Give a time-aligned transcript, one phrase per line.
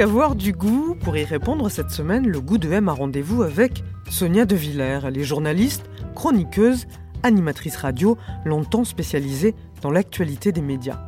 [0.00, 3.84] Qu'avoir du goût Pour y répondre cette semaine, le goût de M a rendez-vous avec
[4.08, 5.00] Sonia De Villers.
[5.04, 6.86] Elle est journaliste, chroniqueuse,
[7.22, 11.02] animatrice radio, longtemps spécialisée dans l'actualité des médias.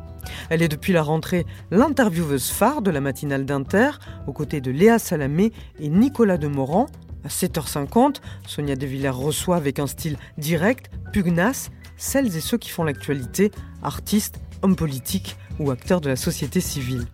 [0.51, 3.89] Elle est depuis la rentrée l'intervieweuse phare de la matinale d'Inter,
[4.27, 6.85] aux côtés de Léa Salamé et Nicolas Demorand.
[7.23, 12.69] À 7h50, Sonia De Villers reçoit avec un style direct, pugnace, celles et ceux qui
[12.69, 13.49] font l'actualité,
[13.81, 17.07] artistes, hommes politiques ou acteurs de la société civile.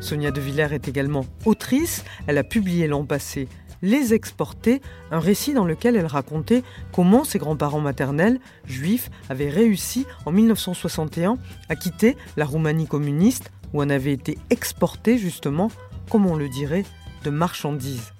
[0.00, 2.04] Sonia De Villers est également autrice.
[2.26, 3.48] Elle a publié l'an passé
[3.82, 4.80] Les Exportés,
[5.10, 11.38] un récit dans lequel elle racontait comment ses grands-parents maternels, juifs, avaient réussi en 1961
[11.68, 15.70] à quitter la Roumanie communiste où on avait été exporté justement,
[16.10, 16.84] comme on le dirait,
[17.24, 18.12] de marchandises.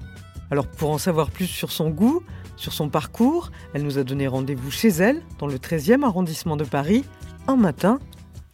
[0.51, 2.23] Alors pour en savoir plus sur son goût,
[2.57, 6.65] sur son parcours, elle nous a donné rendez-vous chez elle, dans le 13e arrondissement de
[6.65, 7.05] Paris,
[7.49, 7.99] un matin,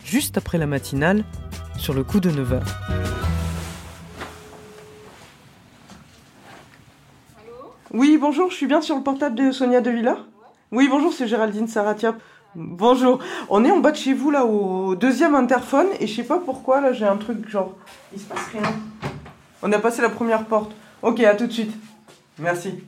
[0.05, 1.25] juste après la matinale,
[1.83, 2.61] sur le coup de 9h.
[7.93, 10.23] Oui, bonjour, je suis bien sur le portable de Sonia De Villers
[10.71, 12.15] Oui, bonjour, c'est Géraldine Saratia.
[12.55, 16.23] Bonjour, on est en bas de chez vous là au deuxième interphone et je sais
[16.23, 17.75] pas pourquoi là j'ai un truc genre
[18.15, 18.63] il se passe rien.
[19.63, 20.71] On a passé la première porte.
[21.03, 21.75] Ok, à tout de suite.
[22.39, 22.85] Merci.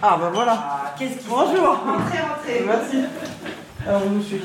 [0.00, 0.94] Ah bah voilà.
[1.28, 1.74] Bonjour.
[1.74, 2.64] Rentrez, rentrez.
[2.64, 2.98] Merci.
[3.86, 4.40] Alors on nous suit.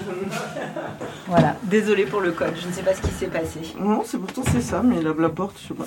[1.27, 3.59] Voilà, désolé pour le code, je ne sais pas ce qui s'est passé.
[3.77, 5.85] Non, c'est pourtant c'est ça, mais la, la porte, je sais pas.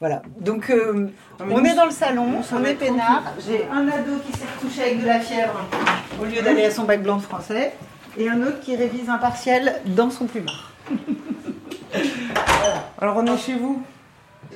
[0.00, 1.08] Voilà, donc euh,
[1.40, 3.22] on nous, est dans le salon, on va est peinard.
[3.46, 5.60] J'ai un ado qui s'est recouché avec de la fièvre
[6.20, 7.72] au lieu d'aller à son bac blanc de français,
[8.18, 10.72] et un autre qui révise un partiel dans son plumard.
[13.00, 13.82] Alors on est chez vous?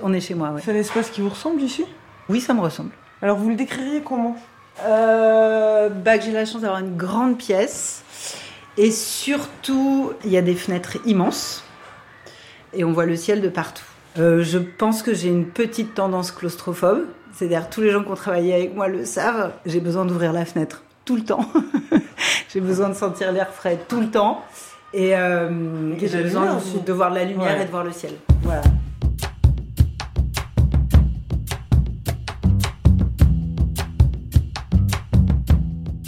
[0.02, 0.60] On est chez moi, oui.
[0.64, 1.84] C'est l'espace qui vous ressemble ici?
[2.28, 2.90] Oui, ça me ressemble.
[3.22, 4.36] Alors vous le décririez comment?
[4.84, 8.04] Euh, bah, que j'ai la chance d'avoir une grande pièce,
[8.78, 11.64] et surtout, il y a des fenêtres immenses,
[12.72, 13.84] et on voit le ciel de partout.
[14.18, 18.14] Euh, je pense que j'ai une petite tendance claustrophobe, c'est-à-dire tous les gens qui ont
[18.14, 21.46] travaillé avec moi le savent, j'ai besoin d'ouvrir la fenêtre tout le temps.
[22.52, 24.42] j'ai besoin de sentir l'air frais tout le temps.
[24.94, 26.80] Et, euh, Et j'ai besoin aussi.
[26.80, 27.62] de voir la lumière Ouais.
[27.62, 28.12] et de voir le ciel.
[28.42, 28.62] Voilà.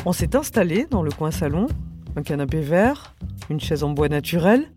[0.06, 1.66] On s'est installé dans le coin salon,
[2.16, 3.14] un canapé vert,
[3.48, 4.70] une chaise en bois naturel,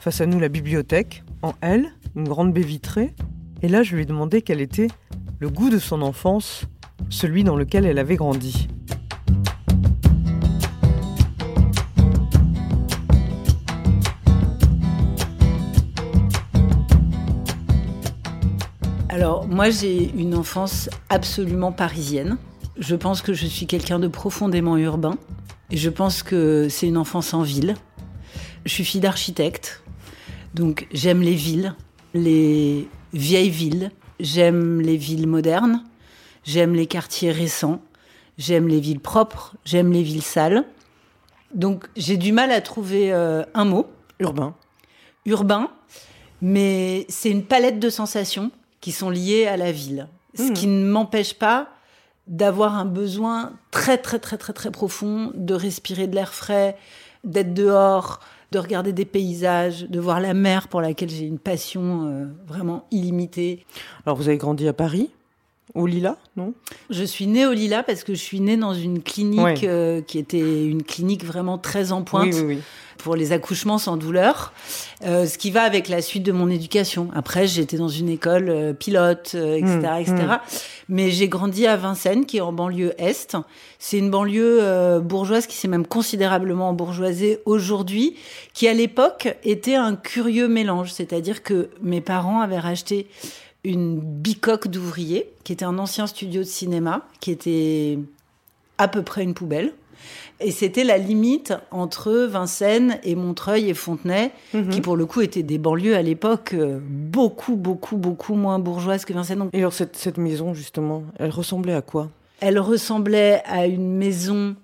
[0.00, 1.86] face à nous la bibliothèque, en L,
[2.16, 3.14] une grande baie vitrée,
[3.62, 4.88] et là je lui ai demandé quel était
[5.38, 6.64] le goût de son enfance,
[7.10, 8.68] celui dans lequel elle avait grandi.
[19.08, 22.36] Alors, moi, j'ai une enfance absolument parisienne.
[22.76, 25.16] Je pense que je suis quelqu'un de profondément urbain.
[25.70, 27.74] Et je pense que c'est une enfance en ville.
[28.64, 29.82] Je suis fille d'architecte.
[30.54, 31.74] Donc, j'aime les villes,
[32.14, 33.90] les vieilles villes.
[34.20, 35.82] J'aime les villes modernes.
[36.44, 37.80] J'aime les quartiers récents.
[38.38, 39.56] J'aime les villes propres.
[39.64, 40.64] J'aime les villes sales.
[41.54, 43.86] Donc, j'ai du mal à trouver euh, un mot
[44.20, 44.54] Urbain.
[45.26, 45.70] urbain,
[46.42, 48.50] mais c'est une palette de sensations
[48.80, 50.08] qui sont liées à la ville.
[50.36, 50.52] Ce Mhm.
[50.52, 51.68] qui ne m'empêche pas
[52.26, 56.76] d'avoir un besoin très très très très très profond de respirer de l'air frais,
[57.22, 58.20] d'être dehors,
[58.52, 62.86] de regarder des paysages, de voir la mer pour laquelle j'ai une passion euh, vraiment
[62.90, 63.66] illimitée.
[64.06, 65.10] Alors vous avez grandi à Paris
[65.74, 66.54] Au Lila, non?
[66.88, 69.60] Je suis née au Lila parce que je suis née dans une clinique Ouais.
[69.64, 72.32] euh, qui était une clinique vraiment très en pointe.
[72.32, 72.58] Oui, oui, oui.
[72.98, 74.52] pour les accouchements sans douleur,
[75.04, 77.08] euh, ce qui va avec la suite de mon éducation.
[77.14, 80.16] Après, j'étais dans une école euh, pilote, euh, etc., Mmh, etc.
[80.88, 83.36] Mais j'ai grandi à Vincennes, qui est en banlieue est.
[83.80, 88.14] C'est une banlieue euh, bourgeoise qui s'est même considérablement bourgeoisée aujourd'hui,
[88.54, 90.92] qui à l'époque était un curieux mélange.
[90.92, 93.06] C'est-à-dire que mes parents avaient racheté
[93.64, 97.98] une bicoque d'ouvriers, qui était un ancien studio de cinéma, qui était
[98.78, 99.72] à peu près une poubelle.
[100.40, 104.68] Et c'était la limite entre Vincennes et Montreuil et Fontenay, Mhm.
[104.68, 109.04] qui pour le coup étaient des banlieues à l'époque euh, beaucoup, beaucoup, beaucoup moins bourgeoises
[109.06, 109.48] que Vincennes.
[109.54, 112.10] Et alors cette, cette maison, justement, elle ressemblait à quoi?
[112.40, 114.56] Elle ressemblait à une maison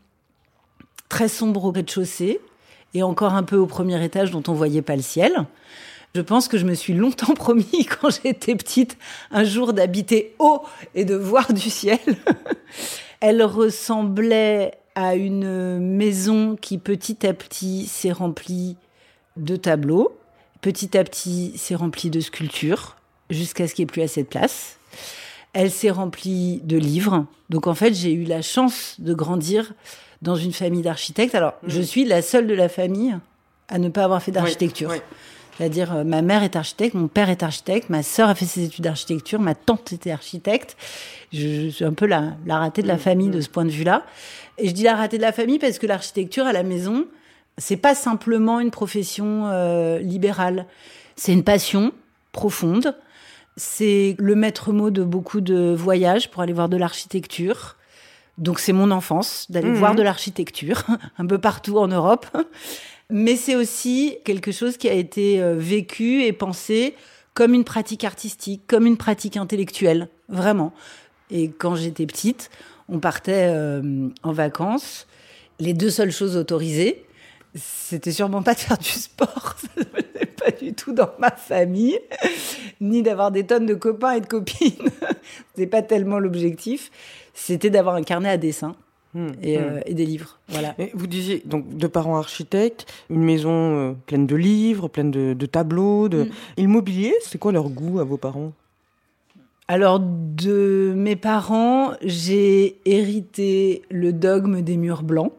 [1.09, 2.41] très sombre au rez-de-chaussée
[2.93, 5.47] et encore un peu au premier étage dont on voyait pas le ciel.
[6.15, 8.97] Je pense que je me suis longtemps promis, quand j'étais petite,
[9.31, 10.63] un jour d'habiter haut
[10.95, 11.99] et de voir du ciel.
[13.21, 18.77] Elle ressemblait à une maison qui petit à petit s'est remplie
[19.37, 20.17] de tableaux,
[20.63, 22.97] petit à petit s'est remplie de sculptures,
[23.29, 24.79] jusqu'à ce qu'il n'y ait plus assez de place.
[25.53, 27.27] Elle s'est remplie de livres.
[27.51, 29.73] Donc en fait, j'ai eu la chance de grandir
[30.23, 31.35] dans une famille d'architectes.
[31.35, 31.69] Alors, Mmh.
[31.71, 33.17] je suis la seule de la famille
[33.69, 34.91] à ne pas avoir fait d'architecture.
[34.91, 35.17] Oui, oui.
[35.61, 38.65] C'est-à-dire, euh, ma mère est architecte, mon père est architecte, ma sœur a fait ses
[38.65, 40.75] études d'architecture, ma tante était architecte.
[41.35, 43.71] Je, je suis un peu la, la ratée de la famille de ce point de
[43.71, 44.05] vue-là.
[44.57, 47.05] Et je dis la ratée de la famille parce que l'architecture à la maison,
[47.59, 50.65] c'est pas simplement une profession euh, libérale.
[51.15, 51.93] C'est une passion
[52.33, 52.97] profonde.
[53.59, 57.77] C'est le maître mot de beaucoup de voyages pour aller voir de l'architecture.
[58.39, 59.75] Donc c'est mon enfance d'aller Mhm.
[59.77, 60.85] voir de l'architecture
[61.19, 62.27] un peu partout en Europe.
[63.11, 66.95] Mais c'est aussi quelque chose qui a été euh, vécu et pensé
[67.35, 70.73] comme une pratique artistique, comme une pratique intellectuelle, vraiment.
[71.31, 72.51] Et quand j'étais petite,
[72.89, 75.07] on partait euh, en vacances.
[75.59, 77.05] Les deux seules choses autorisées,
[77.55, 81.99] c'était sûrement pas de faire du sport, ça ne pas du tout dans ma famille,
[82.81, 84.91] ni d'avoir des tonnes de copains et de copines.
[85.55, 86.91] C'était pas tellement l'objectif.
[87.35, 88.75] C'était d'avoir un carnet à dessin
[89.13, 89.61] Mmh, et, mmh.
[89.61, 90.39] euh, et des livres.
[90.49, 90.75] Voilà.
[90.79, 95.35] Et vous disiez donc deux parents architectes, une maison euh, pleine de livres, pleine de,
[95.35, 96.29] de tableaux, de.
[96.57, 97.15] Et le mobilier.
[97.23, 98.53] C'est quoi leur goût à vos parents?
[99.67, 105.33] Alors, de mes parents, j'ai hérité le dogme des murs blancs.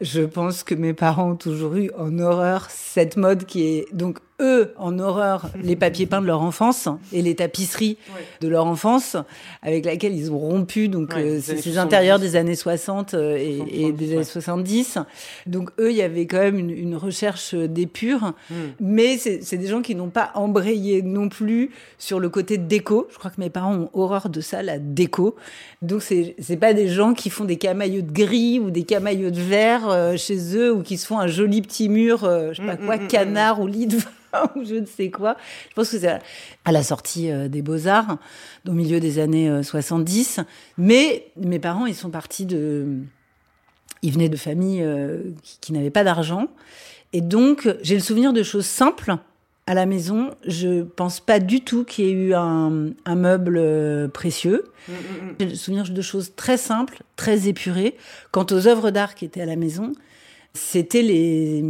[0.00, 4.18] Je pense que mes parents ont toujours eu en horreur cette mode qui est donc
[4.40, 7.96] eux en horreur les papiers peints de leur enfance et les tapisseries
[8.40, 9.16] de leur enfance
[9.62, 11.78] avec laquelle ils ont rompu donc Ouais, euh, ces, années ces 70.
[11.78, 14.14] intérieurs des années 60 euh, et, 60, et des ouais.
[14.16, 14.98] années 70.
[15.46, 18.54] Donc eux, il y avait quand même une, une recherche d'épure, Mm.
[18.80, 23.06] mais c'est des gens qui n'ont pas embrayé non plus sur le côté déco.
[23.12, 25.36] Je crois que mes parents ont horreur de ça, la déco.
[25.82, 29.30] Donc c'est c'est pas des gens qui font des camailleux de gris ou des camailleux
[29.30, 32.60] de verre euh, chez eux ou qui se font un joli petit mur, euh, je
[32.60, 34.10] sais pas Mm, quoi, mm, mm, canard ou lit de vin
[34.56, 35.36] ou je ne sais quoi.
[35.70, 36.18] Je pense que c'est
[36.64, 38.18] à- la sortie euh, des Beaux-Arts,
[38.68, 40.40] au milieu des années euh, 70.
[40.78, 42.86] Mais mes parents, ils sont partis de...
[44.02, 46.48] Ils venaient de familles euh, qui, qui n'avaient pas d'argent.
[47.12, 49.16] Et donc, j'ai le souvenir de choses simples
[49.66, 50.32] à la maison.
[50.46, 54.64] Je pense pas du tout qu'il y ait eu un, un meuble euh, précieux.
[55.40, 57.96] J'ai le souvenir de choses très simples, très épurées.
[58.30, 59.92] Quant aux œuvres d'art qui étaient à la maison,
[60.52, 61.64] c'était les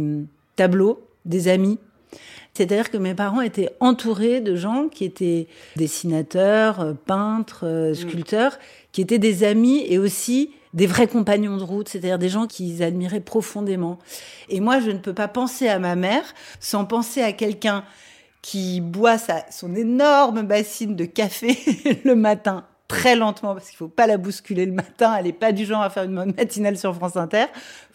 [0.57, 1.79] tableaux des amis.
[2.55, 8.57] C'est-à-dire que mes parents étaient entourés de gens qui étaient dessinateurs, euh, peintres, euh, sculpteurs,
[8.93, 12.81] qui étaient des amis et aussi des vrais compagnons de route, c'est-à-dire des gens qu'ils
[12.81, 13.99] admiraient profondément.
[14.49, 16.23] Et moi, je ne peux pas penser à ma mère
[16.61, 17.83] sans penser à quelqu'un
[18.41, 21.57] qui boit sa, son énorme bassine de café
[22.05, 25.51] le matin très lentement parce qu'il faut pas la bousculer le matin, elle est pas
[25.51, 27.45] du genre à faire une mode matinale sur France Inter.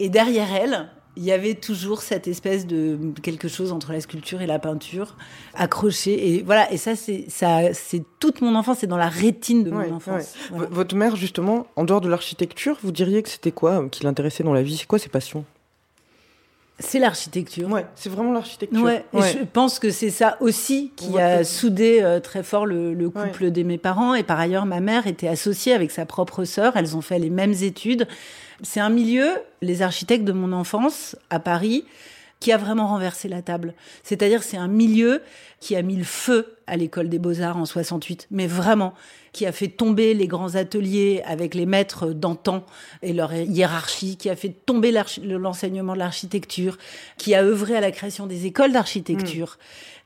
[0.01, 0.89] Et derrière elle,
[1.21, 5.17] il y avait toujours cette espèce de quelque chose entre la sculpture et la peinture
[5.55, 6.31] accroché.
[6.35, 9.71] Et voilà, et ça, c'est ça, c'est toute mon enfance, c'est dans la rétine de
[9.71, 10.15] Ouais, mon enfance.
[10.23, 10.49] ouais.
[10.51, 10.65] Voilà.
[10.67, 14.03] V- Votre mère, justement, en dehors de l'architecture, vous diriez que c'était quoi euh, qui
[14.05, 14.79] l'intéressait dans la vie?
[14.79, 15.45] C'est quoi ses passions?
[16.83, 17.69] C'est l'architecture.
[17.69, 18.83] Ouais, c'est vraiment l'architecture.
[18.83, 22.65] Ouais, et je pense que c'est ça aussi qui Ouais, a soudé euh, très fort
[22.65, 24.15] le, le couple de mes parents.
[24.15, 26.79] Et par ailleurs, ma mère était associée avec sa propre sœur.
[26.79, 28.09] Elles ont fait les mêmes études.
[28.63, 29.31] C'est un milieu,
[29.63, 31.85] les architectes de mon enfance à Paris,
[32.41, 33.75] qui a vraiment renversé la table.
[34.03, 35.21] C'est-à-dire, c'est un milieu
[35.61, 38.95] qui a mis le feu à l'école des beaux-arts en 68, mais vraiment,
[39.33, 42.65] qui a fait tomber les grands ateliers avec les maîtres d'antan
[43.03, 44.91] et leur hiérarchie, qui a fait tomber
[45.23, 46.79] l'enseignement de l'architecture,
[47.19, 49.59] qui a œuvré à la création des écoles d'architecture.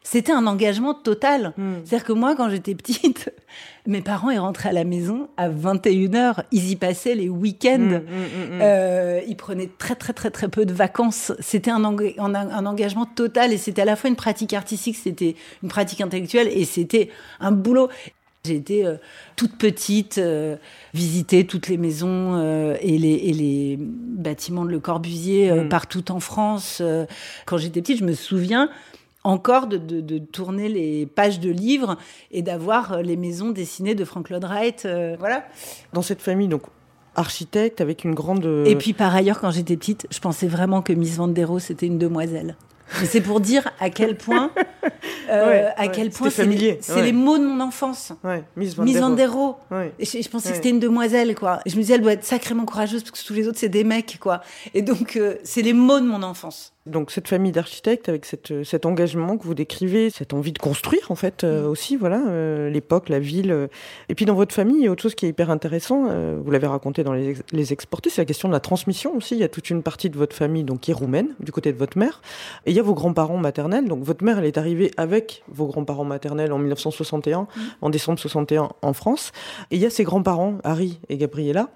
[0.07, 1.55] C'était un engagement total.
[1.57, 1.73] Mm.
[1.85, 3.33] C'est-à-dire que moi, quand j'étais petite,
[3.87, 6.45] mes parents, ils rentraient à la maison à 21h.
[6.53, 7.79] Ils y passaient les week-ends.
[7.79, 8.61] Mm, mm, mm, mm.
[8.61, 11.33] Euh, ils prenaient très très très très peu de vacances.
[11.41, 14.97] C'était un, enga- un, un engagement total et c'était à la fois une pratique artistique,
[15.03, 17.09] c'était une pratique intellectuelle et c'était
[17.41, 17.89] un boulot.
[18.47, 18.97] J'ai été euh,
[19.37, 20.57] toute petite, euh,
[20.93, 26.21] visiter toutes les maisons euh, et, les, et les bâtiments de Le Corbusier partout en
[26.21, 26.83] France.
[27.47, 28.69] Quand j'étais petite, je me souviens
[29.25, 31.97] encore de, de, de tourner les pages de livres
[32.31, 34.85] et d'avoir euh, les maisons dessinées de Frank Lloyd Wright.
[34.85, 35.45] euh, voilà.
[35.93, 36.63] Dans cette famille, donc
[37.17, 38.45] architecte avec une grande.
[38.45, 41.87] euh, Et puis par ailleurs, quand j'étais petite, je pensais vraiment que Miss Vandero c'était
[41.87, 42.57] une demoiselle.
[43.01, 44.51] Mais c'est pour dire à quel point
[45.31, 47.03] euh, Ouais, à quel point c'est familier, les, c'est ouais.
[47.03, 48.13] les mots de mon enfance.
[48.57, 49.17] Miss Van Miss der Van Rohe.
[49.17, 49.55] der Rohe.
[49.71, 49.93] Ouais.
[49.99, 51.61] Et je, je pensais que c'était une demoiselle, quoi.
[51.65, 53.85] Je me disais, elle doit être sacrément courageuse parce que tous les autres, c'est des
[53.85, 54.43] mecs, quoi.
[54.75, 56.74] Et donc, euh, c'est les mots de mon enfance.
[56.87, 60.59] Donc cette famille d'architectes avec cette, euh, cet engagement que vous décrivez, cette envie de
[60.59, 61.47] construire en fait Mm.
[61.47, 63.53] euh, aussi, voilà, euh, l'époque, la ville.
[63.53, 63.69] euh.
[64.11, 66.39] Et puis dans votre famille, il y a autre chose qui est hyper intéressant, euh,
[66.45, 69.35] vous l'avez raconté dans les, ex- les exportés, c'est la question de la transmission aussi.
[69.35, 71.73] Il y a toute une partie de votre famille donc qui est roumaine, du côté
[71.73, 72.21] de votre mère.
[72.67, 73.89] Et il y a vos grands-parents maternels.
[73.89, 77.47] Donc votre mère, elle est arrivée avec vos grands-parents maternels en 1961,
[77.81, 79.33] en décembre 61 en France.
[79.71, 81.71] Et il y a ses grands-parents, Harry et Gabriella.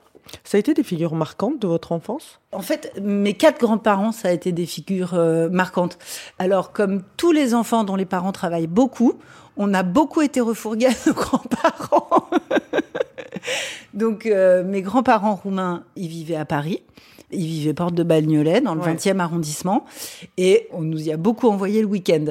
[0.45, 2.41] Ça a été des figures marquantes de votre enfance?
[2.53, 5.99] En fait, mes quatre grands-parents, ça a été des figures euh, marquantes.
[6.39, 9.15] Alors, comme tous les enfants dont les parents travaillent beaucoup,
[9.57, 12.29] on a beaucoup été refourgués à nos grands-parents.
[13.95, 16.83] Donc, euh, mes grands-parents roumains, ils vivaient à Paris.
[17.31, 18.95] Ils vivaient porte de Bagnolet, dans le Ouais.
[18.95, 19.85] 20e arrondissement.
[20.37, 22.27] Et on nous y a beaucoup envoyé le week-end.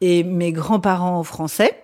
[0.00, 1.82] Et mes grands-parents français,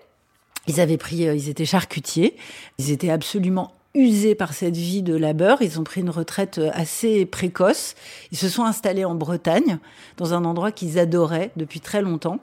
[0.67, 2.37] ils avaient pris, euh, ils étaient charcutiers.
[2.79, 5.61] Ils étaient absolument usés par cette vie de labeur.
[5.61, 7.95] Ils ont pris une retraite assez précoce.
[8.33, 9.79] Ils se sont installés en Bretagne,
[10.17, 12.39] dans un endroit qu'ils adoraient depuis très longtemps.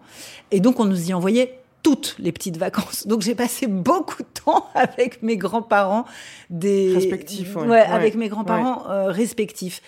[0.51, 3.07] Et donc, on nous y envoyait toutes les petites vacances.
[3.07, 6.05] Donc, j'ai passé beaucoup de temps avec mes grands-parents
[6.49, 7.61] des Respectifs, ouais.
[7.63, 7.79] ouais, Ouais.
[7.81, 9.81] avec mes grands-parents euh, respectifs.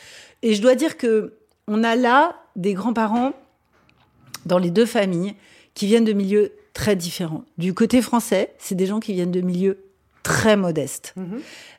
[0.43, 1.33] Et je dois dire que
[1.67, 3.33] on a là des grands-parents
[4.45, 5.33] dans les deux familles
[5.73, 7.43] qui viennent de milieux très différents.
[7.57, 9.79] Du côté français, c'est des gens qui viennent de milieux
[10.27, 11.15] très modestes.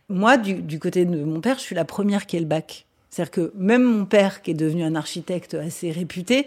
[0.09, 2.87] Moi, du, du côté de mon père, je suis la première qui ait le bac.
[3.11, 6.47] C'est-à-dire que même mon père, qui est devenu un architecte assez réputé,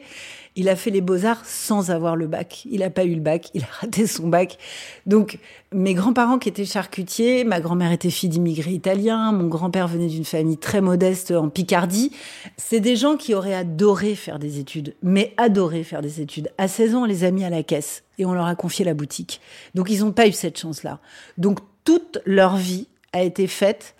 [0.55, 2.65] il a fait les beaux-arts sans avoir le bac.
[2.69, 4.57] Il n'a pas eu le bac, il a raté son bac.
[5.05, 5.39] Donc,
[5.73, 10.25] mes grands-parents qui étaient charcutiers, ma grand-mère était fille d'immigrés italiens, mon grand-père venait d'une
[10.25, 12.11] famille très modeste en Picardie.
[12.57, 16.51] C'est des gens qui auraient adoré faire des études, mais adoré faire des études.
[16.57, 18.85] À 16 ans, on les a mis à la caisse et on leur a confié
[18.85, 19.41] la boutique.
[19.73, 20.99] Donc, ils n'ont pas eu cette chance-là.
[21.37, 21.59] Donc,
[21.91, 23.95] toute leur vie a été faite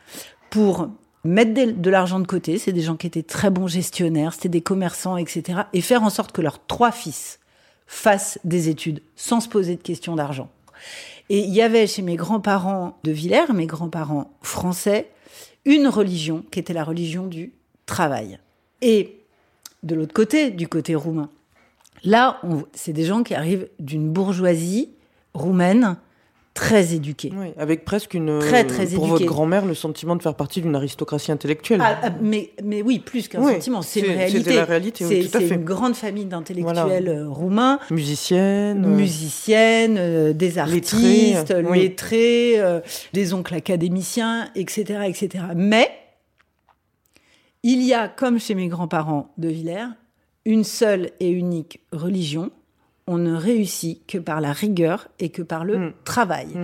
[0.49, 0.87] pour
[1.25, 2.57] mettre de l'argent de côté.
[2.57, 5.63] C'est des gens qui étaient très bons gestionnaires, c'était des commerçants, etc.
[5.73, 7.39] Et faire en sorte que leurs trois fils
[7.87, 10.49] fassent des études sans se poser de questions d'argent.
[11.29, 15.11] Et il y avait chez mes grands-parents de Villers, mes grands-parents français,
[15.65, 17.51] une religion qui était la religion du
[17.85, 18.39] travail.
[18.81, 19.17] Et
[19.83, 21.29] de l'autre côté, du côté roumain,
[22.05, 22.39] là,
[22.71, 24.91] c'est des gens qui arrivent d'une bourgeoisie
[25.33, 25.97] roumaine
[26.61, 27.31] très éduquée.
[27.35, 29.09] Oui, avec presque une Très, très pour éduquée.
[29.09, 31.81] votre grand-mère le sentiment de faire partie d'une aristocratie intellectuelle.
[31.83, 34.55] Ah, ah, mais, mais oui, plus qu'un Oui, sentiment, c'est une réalité.
[34.55, 35.55] la réalité, oui, C'est tout à c'est fait.
[35.55, 38.85] une grande famille d'intellectuels euh, roumains, Musicienne.
[38.85, 42.79] euh, musiciennes, euh, des artistes, lettrés, euh,
[43.13, 45.45] des oncles académiciens, etc., etc.
[45.55, 45.89] Mais
[47.63, 49.87] il y a, comme chez mes grands-parents de Villers,
[50.45, 52.51] une seule et unique religion.
[53.07, 55.93] On ne réussit que par la rigueur et que par le Mm.
[56.03, 56.47] travail.
[56.53, 56.61] mm,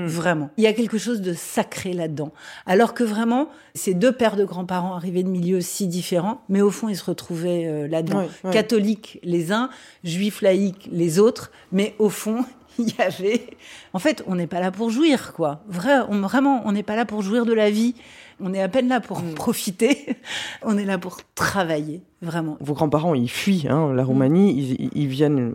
[0.00, 0.06] mm.
[0.06, 0.50] Vraiment.
[0.58, 2.32] Il y a quelque chose de sacré là-dedans.
[2.66, 6.70] Alors que vraiment, ces deux pères de grands-parents arrivés de milieux si différents, mais au
[6.70, 8.26] fond, ils se retrouvaient euh, là-dedans.
[8.52, 9.70] Catholiques les uns,
[10.04, 12.44] juifs laïcs les autres, mais au fond,
[12.78, 13.46] il y avait...
[13.94, 15.62] En fait, on n'est pas là pour jouir, quoi.
[15.68, 17.94] Vrai, on- vraiment, on n'est pas là pour jouir de la vie.
[18.40, 20.16] On est à peine là pour en profiter.
[20.62, 22.56] On est là pour travailler, vraiment.
[22.60, 24.52] Vos grands-parents, ils fuient hein, la Roumanie.
[24.56, 25.52] Ils, ils- ils viennent euh,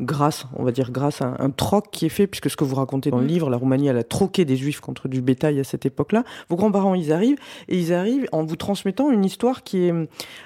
[0.00, 2.74] grâce, on va dire, grâce à un, troc qui est fait, puisque ce que vous
[2.74, 5.64] racontez dans le livre, la Roumanie, elle a troqué des juifs contre du bétail à
[5.64, 6.24] cette époque-là.
[6.48, 9.94] Vos grands-parents, ils arrivent, et ils arrivent en vous transmettant une histoire qui est,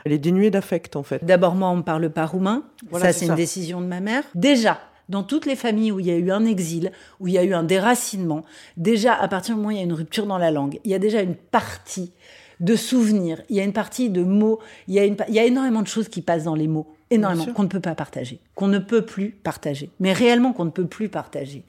[0.05, 1.25] elle est dénuée d'affect, en fait.
[1.25, 2.65] D'abord, moi, on ne parle pas roumain.
[2.91, 4.25] Voilà, ça, c'est une décision de ma mère.
[4.35, 7.39] Déjà, dans toutes les familles où il y a eu un exil, où il y
[7.39, 8.45] a eu un déracinement,
[8.77, 10.91] déjà, à partir du moment où il y a une rupture dans la langue, il
[10.91, 12.13] y a déjà une partie
[12.59, 14.59] de souvenirs, il y a une partie de mots,
[14.89, 16.67] il y a, une, pa- il y a énormément de choses qui passent dans les
[16.69, 20.65] mots, énormément, qu'on ne peut pas partager, qu'on ne peut plus partager, mais réellement qu'on
[20.65, 21.65] ne peut plus partager.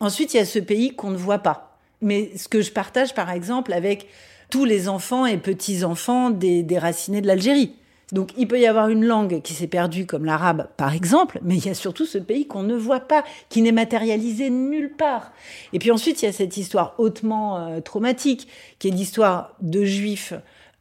[0.00, 1.78] Ensuite, il y a ce pays qu'on ne voit pas.
[2.00, 4.08] Mais ce que je partage, par exemple, avec
[4.50, 7.74] tous les enfants et petits-enfants des déracinés de l'Algérie.
[8.12, 11.56] Donc, il peut y avoir une langue qui s'est perdue, comme l'arabe, par exemple, mais
[11.56, 15.32] il y a surtout ce pays qu'on ne voit pas, qui n'est matérialisé nulle part.
[15.72, 19.82] Et puis ensuite, il y a cette histoire hautement euh, traumatique, qui est l'histoire de
[19.84, 20.34] juifs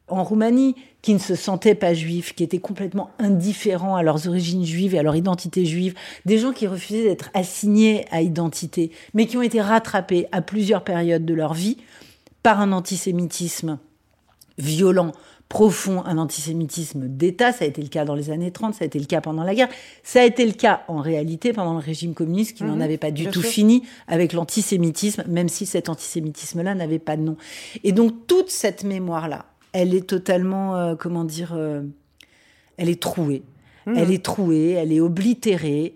[0.09, 4.65] en Roumanie qui ne se sentaient pas juifs, qui étaient complètement indifférents à leurs origines
[4.65, 5.95] juives et à leur identité juive,
[6.25, 10.83] des gens qui refusaient d'être assignés à identité, mais qui ont été rattrapés à plusieurs
[10.83, 11.77] périodes de leur vie
[12.43, 13.79] par un antisémitisme
[14.57, 15.11] violent,
[15.51, 17.51] profond, un antisémitisme d'État.
[17.51, 19.43] Ça a été le cas dans les années 30, ça a été le cas pendant
[19.43, 19.67] la guerre.
[20.01, 22.97] Ça a été le cas en réalité pendant le régime communiste qui n'en Mhm, avait
[22.97, 23.49] pas du tout sûr.
[23.51, 27.35] fini avec l'antisémitisme, même si cet antisémitisme-là n'avait pas de nom.
[27.83, 29.43] Et donc toute cette mémoire-là,
[29.73, 31.81] elle est totalement, euh, comment dire, euh,
[32.77, 33.43] elle est trouée.
[33.87, 33.97] Mhm.
[33.97, 35.95] Elle est trouée, elle est oblitérée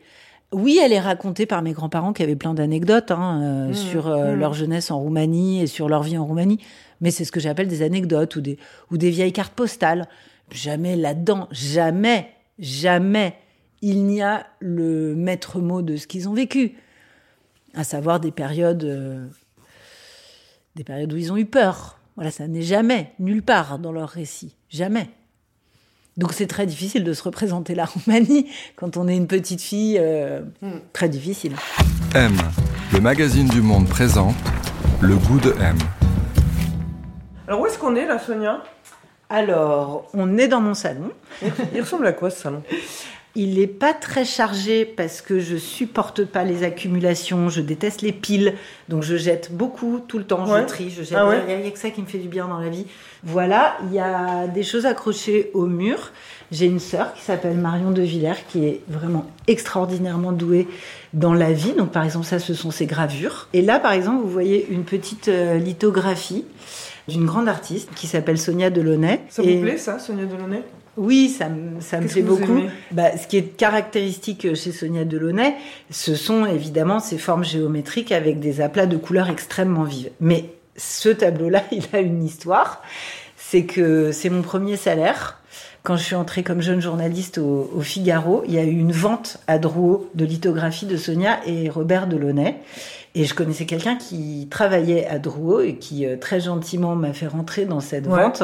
[0.55, 4.07] Oui, elle est racontée par mes grands-parents qui avaient plein d'anecdotes hein, euh, Mmh, sur
[4.07, 4.39] euh, mmh.
[4.39, 6.59] leur jeunesse en Roumanie et sur leur vie en Roumanie.
[7.01, 8.57] Mais c'est ce que j'appelle des anecdotes ou des,
[8.89, 10.07] ou des vieilles cartes postales.
[10.51, 13.35] Jamais là-dedans, jamais, jamais,
[13.81, 16.77] il n'y a le maître mot de ce qu'ils ont vécu.
[17.73, 19.27] À savoir des périodes, euh,
[20.77, 21.99] des périodes où ils ont eu peur.
[22.15, 24.55] Voilà, ça n'est jamais, nulle part dans leur récit.
[24.69, 25.09] Jamais.
[26.17, 29.97] Donc c'est très difficile de se représenter la Roumanie quand on est une petite fille.
[29.99, 30.41] euh,
[30.93, 31.53] Très difficile.
[32.15, 32.35] M,
[32.93, 34.35] le magazine du monde présente
[35.01, 35.77] Le goût de M.
[37.47, 38.63] Alors où est-ce qu'on est là, Sonia?
[39.29, 41.11] Alors, on est dans mon salon.
[41.73, 42.63] Il ressemble à quoi ce salon?
[43.37, 48.13] Il n'est pas très chargé parce que je supporte pas les accumulations, je déteste les
[48.13, 48.53] piles,
[48.87, 50.61] donc je jette beaucoup tout le temps, Ouais.
[50.61, 51.17] je trie, je jette.
[51.19, 52.85] Ah ouais Il n'y a, que ça qui me fait du bien dans la vie.
[53.23, 56.11] Voilà, il y a des choses accrochées au mur.
[56.51, 60.67] J'ai une sœur qui s'appelle Marion de Villers qui est vraiment extraordinairement douée
[61.13, 61.73] dans la vie.
[61.73, 63.49] Donc par exemple, ça, ce sont ses gravures.
[63.51, 66.45] Et là, par exemple, vous voyez une petite euh, lithographie
[67.07, 69.21] d'une grande artiste qui s'appelle Sonia Delaunay.
[69.29, 70.61] Ça Et- vous plaît ça, Sonia Delaunay?
[70.97, 72.59] Oui, ça, me- ça me plaît beaucoup.
[72.91, 75.55] Bah, ce qui est caractéristique chez Sonia Delaunay,
[75.89, 80.11] ce sont évidemment ces formes géométriques avec des aplats de couleurs extrêmement vives.
[80.19, 80.45] Mais
[80.77, 82.81] ce tableau-là, il a une histoire.
[83.37, 85.39] C'est que c'est mon premier salaire.
[85.83, 88.91] Quand je suis entrée comme jeune journaliste au, au Figaro, il y a eu une
[88.91, 92.55] vente à Drouot de lithographie de Sonia et Robert Delaunay.
[93.13, 97.27] Et je connaissais quelqu'un qui travaillait à Drouot et qui euh, très gentiment m'a fait
[97.27, 98.23] rentrer dans cette Ouais.
[98.23, 98.43] vente.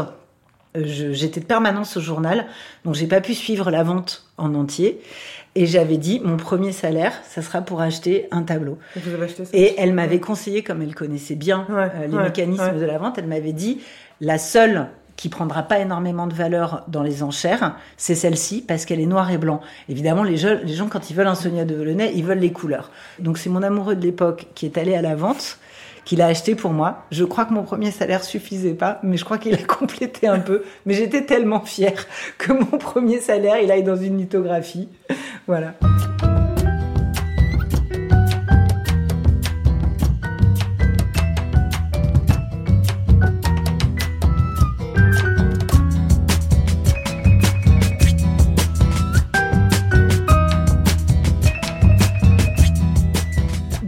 [0.75, 2.45] J'étais de permanence au journal,
[2.85, 5.01] donc j'ai pas pu suivre la vente en entier.
[5.55, 8.77] Et j'avais dit, mon premier salaire, ça sera pour acheter un tableau.
[8.95, 12.15] Vous avez acheté ça Et elle m'avait conseillé, comme elle connaissait bien Ouais, euh, les
[12.15, 12.79] ouais, mécanismes ouais.
[12.79, 13.81] de la vente, elle m'avait dit,
[14.21, 14.87] la seule
[15.17, 19.29] qui prendra pas énormément de valeur dans les enchères, c'est celle-ci parce qu'elle est noire
[19.29, 19.59] et blanc.
[19.89, 22.89] Évidemment, les, les gens quand ils veulent un Sonia de Delaunay, ils veulent les couleurs.
[23.19, 25.59] Donc c'est mon amoureux de l'époque qui est allé à la vente,
[26.05, 27.05] qui l'a acheté pour moi.
[27.12, 30.39] Je crois que mon premier salaire suffisait pas, mais je crois qu'il a complété un
[30.39, 30.63] peu.
[30.86, 32.05] Mais j'étais tellement fière
[32.38, 34.89] que mon premier salaire, il aille dans une lithographie.
[35.47, 35.73] Voilà.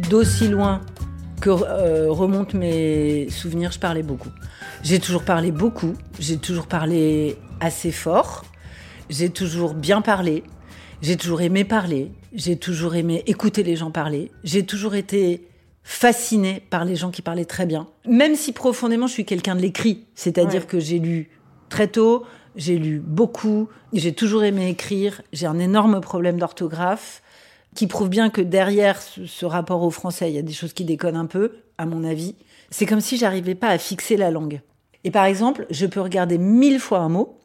[0.09, 0.81] D'aussi loin
[1.43, 4.29] que euh, remontent mes souvenirs, je parlais beaucoup.
[4.81, 8.45] J'ai toujours parlé beaucoup, j'ai toujours parlé assez fort,
[9.09, 10.43] j'ai toujours bien parlé,
[11.01, 15.45] j'ai toujours aimé parler, j'ai toujours aimé écouter les gens parler, j'ai toujours été
[15.83, 17.87] fascinée par les gens qui parlaient très bien.
[18.07, 20.67] Même si profondément je suis quelqu'un de l'écrit, c'est-à-dire Ouais.
[20.67, 21.29] que j'ai lu
[21.67, 22.23] très tôt,
[22.55, 27.21] j'ai lu beaucoup, j'ai toujours aimé écrire, j'ai un énorme problème d'orthographe
[27.75, 30.73] qui prouve bien que derrière ce, ce rapport au français, il y a des choses
[30.73, 32.35] qui déconnent un peu, à mon avis.
[32.69, 34.61] C'est comme si j'arrivais pas à fixer la langue.
[35.03, 37.37] Et par exemple, je peux regarder mille fois un mot,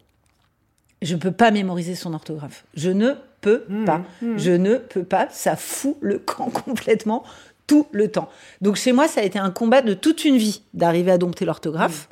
[1.02, 2.64] je peux pas mémoriser son orthographe.
[2.74, 4.02] Je ne peux Mmh, pas.
[4.20, 4.36] mmh.
[4.36, 5.28] Je ne peux pas.
[5.30, 7.22] Ça fout le camp complètement
[7.68, 8.28] tout le temps.
[8.62, 11.44] Donc chez moi, ça a été un combat de toute une vie d'arriver à dompter
[11.44, 12.08] l'orthographe.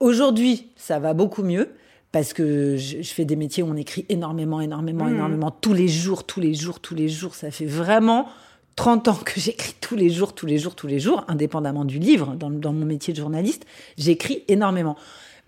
[0.00, 1.70] Aujourd'hui, ça va beaucoup mieux
[2.14, 5.14] parce que je, je fais des métiers où on écrit énormément, énormément, Mhm.
[5.16, 7.34] énormément, tous les jours, tous les jours, tous les jours.
[7.34, 8.28] Ça fait vraiment
[8.76, 11.98] 30 ans que j'écris tous les jours, tous les jours, tous les jours, indépendamment du
[11.98, 13.66] livre, dans, dans mon métier de journaliste,
[13.98, 14.94] j'écris énormément.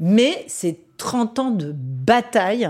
[0.01, 2.69] Mais c'est 30 ans de bataille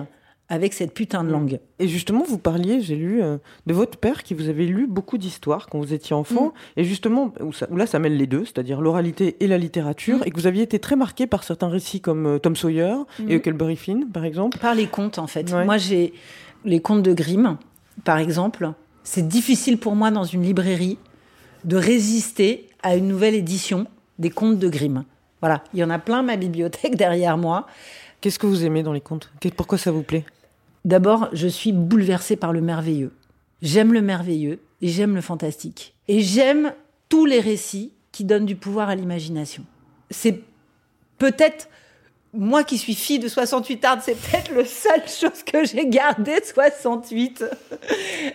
[0.49, 1.59] avec cette putain de langue.
[1.81, 5.19] Et justement, vous parliez, j'ai lu, euh, de votre père qui vous avait lu beaucoup
[5.19, 8.45] d'histoires quand vous étiez enfant, et justement, où, ça- où là, ça mêle les deux,
[8.45, 10.23] c'est-à-dire l'oralité et la littérature, Mm.
[10.27, 13.31] et que vous aviez été très marqué par certains récits comme euh, Tom Sawyer Mm.
[13.31, 14.59] et Huckleberry Finn, par exemple.
[14.59, 15.51] Par les contes, en fait.
[15.53, 15.65] Ouais.
[15.65, 16.13] Moi, j'ai
[16.65, 17.57] les contes de Grimm,
[18.05, 18.71] par exemple.
[19.03, 20.99] C'est difficile pour moi, dans une librairie,
[21.65, 23.87] de résister à une nouvelle édition
[24.21, 25.03] des contes de Grimm.
[25.41, 27.67] Voilà, il y en a plein ma bibliothèque derrière moi.
[28.21, 29.31] Qu'est-ce que vous aimez dans les contes?
[29.57, 30.25] Pourquoi ça vous plaît?
[30.87, 33.11] D'abord, je suis bouleversée par le merveilleux.
[33.61, 35.95] J'aime le merveilleux et j'aime le fantastique.
[36.07, 36.73] Et j'aime
[37.09, 39.65] tous les récits qui donnent du pouvoir à l'imagination.
[40.13, 40.43] C'est
[41.19, 41.69] peut-être,
[42.33, 46.39] moi qui suis fille de 68 arts, c'est peut-être le seule chose que j'ai gardé
[46.39, 47.45] de 68.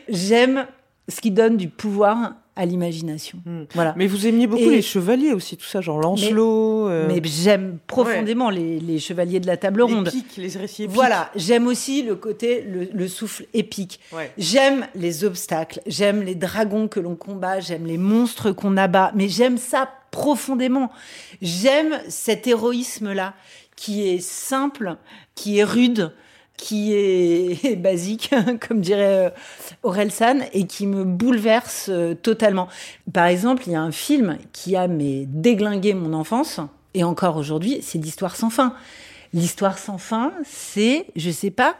[0.09, 0.67] J'aime
[1.11, 3.39] ce qui donne du pouvoir à l'imagination.
[3.45, 3.63] Hmm.
[3.73, 3.93] Voilà.
[3.97, 7.77] Mais vous aimiez beaucoup Et- les chevaliers aussi, tout ça, genre Lancelot, euh, Mais j'aime
[7.87, 10.09] profondément les, les chevaliers de la table ronde.
[10.09, 10.93] épiques, les récits épiques.
[10.95, 14.01] Voilà, j'aime aussi le côté, le, le souffle épique.
[14.11, 14.31] Ouais.
[14.37, 19.29] J'aime les obstacles, j'aime les dragons que l'on combat, j'aime les monstres qu'on abat, mais
[19.29, 20.91] j'aime ça profondément.
[21.41, 23.33] J'aime cet héroïsme-là
[23.77, 24.97] qui est simple,
[25.35, 26.11] qui est rude,
[26.61, 28.29] qui est basique,
[28.67, 29.29] comme dirait euh,
[29.83, 32.69] Aurel San, et qui me bouleverse euh, totalement.
[33.11, 36.61] Par exemple, il y a un film qui a mais déglingué mon enfance,
[36.93, 38.75] et encore aujourd'hui, c'est l'histoire sans fin.
[39.33, 41.75] L'histoire sans fin, c'est, je sais pas,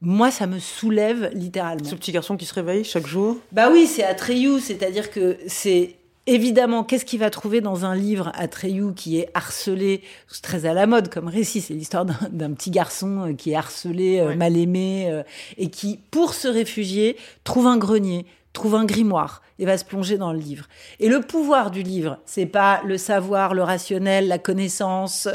[0.00, 1.88] moi, ça me soulève littéralement.
[1.88, 5.96] Ce petit garçon qui se réveille chaque jour Bah oui, c'est Atreyu, c'est-à-dire que c'est
[6.26, 10.72] Évidemment, qu'est-ce qu'il va trouver dans un livre Atreyu qui est harcelé, c'est très à
[10.72, 14.56] la mode comme récit, c'est l'histoire d'un petit garçon euh, qui est harcelé, euh, mal
[14.56, 15.22] aimé, euh,
[15.58, 20.16] et qui, pour se réfugier, trouve un grenier, trouve un grimoire et va se plonger
[20.16, 20.64] dans le livre.
[20.98, 25.28] Et le pouvoir du livre, c'est pas le savoir, le rationnel, la connaissance.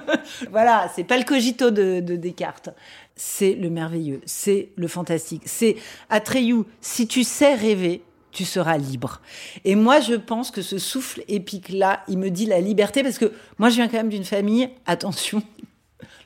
[0.52, 2.70] voilà, c'est pas le cogito de, de Descartes.
[3.16, 5.42] C'est le merveilleux, c'est le fantastique.
[5.44, 5.74] C'est
[6.08, 8.02] Atreyu, si tu sais rêver,
[8.36, 9.22] tu seras libre.
[9.64, 13.32] Et moi, je pense que ce souffle épique-là, il me dit la liberté, parce que
[13.58, 15.42] moi, je viens quand même d'une famille, attention,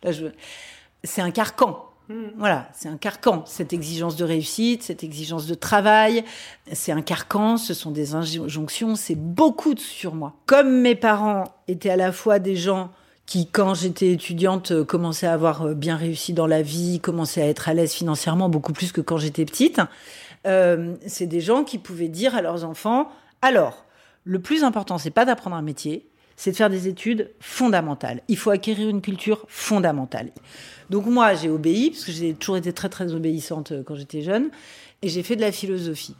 [0.02, 0.26] là, je...
[1.04, 1.86] c'est un carcan.
[2.36, 6.24] Voilà, c'est un carcan, cette exigence de réussite, cette exigence de travail,
[6.72, 10.34] c'est un carcan, ce sont des injonctions, c'est beaucoup sur moi.
[10.46, 12.90] Comme mes parents étaient à la fois des gens
[13.26, 17.68] qui, quand j'étais étudiante, commençaient à avoir bien réussi dans la vie, commençaient à être
[17.68, 19.80] à l'aise financièrement, beaucoup plus que quand j'étais petite,
[20.46, 23.10] euh, c'est des gens qui pouvaient dire à leurs enfants
[23.42, 23.86] alors,
[24.24, 28.20] le plus important, c'est pas d'apprendre un métier, c'est de faire des études fondamentales.
[28.28, 30.30] Il faut acquérir une culture fondamentale.
[30.90, 34.22] Donc moi, j'ai obéi, parce que j'ai toujours été très très obéissante euh, quand j'étais
[34.22, 34.50] jeune,
[35.02, 36.16] et j'ai fait de la philosophie.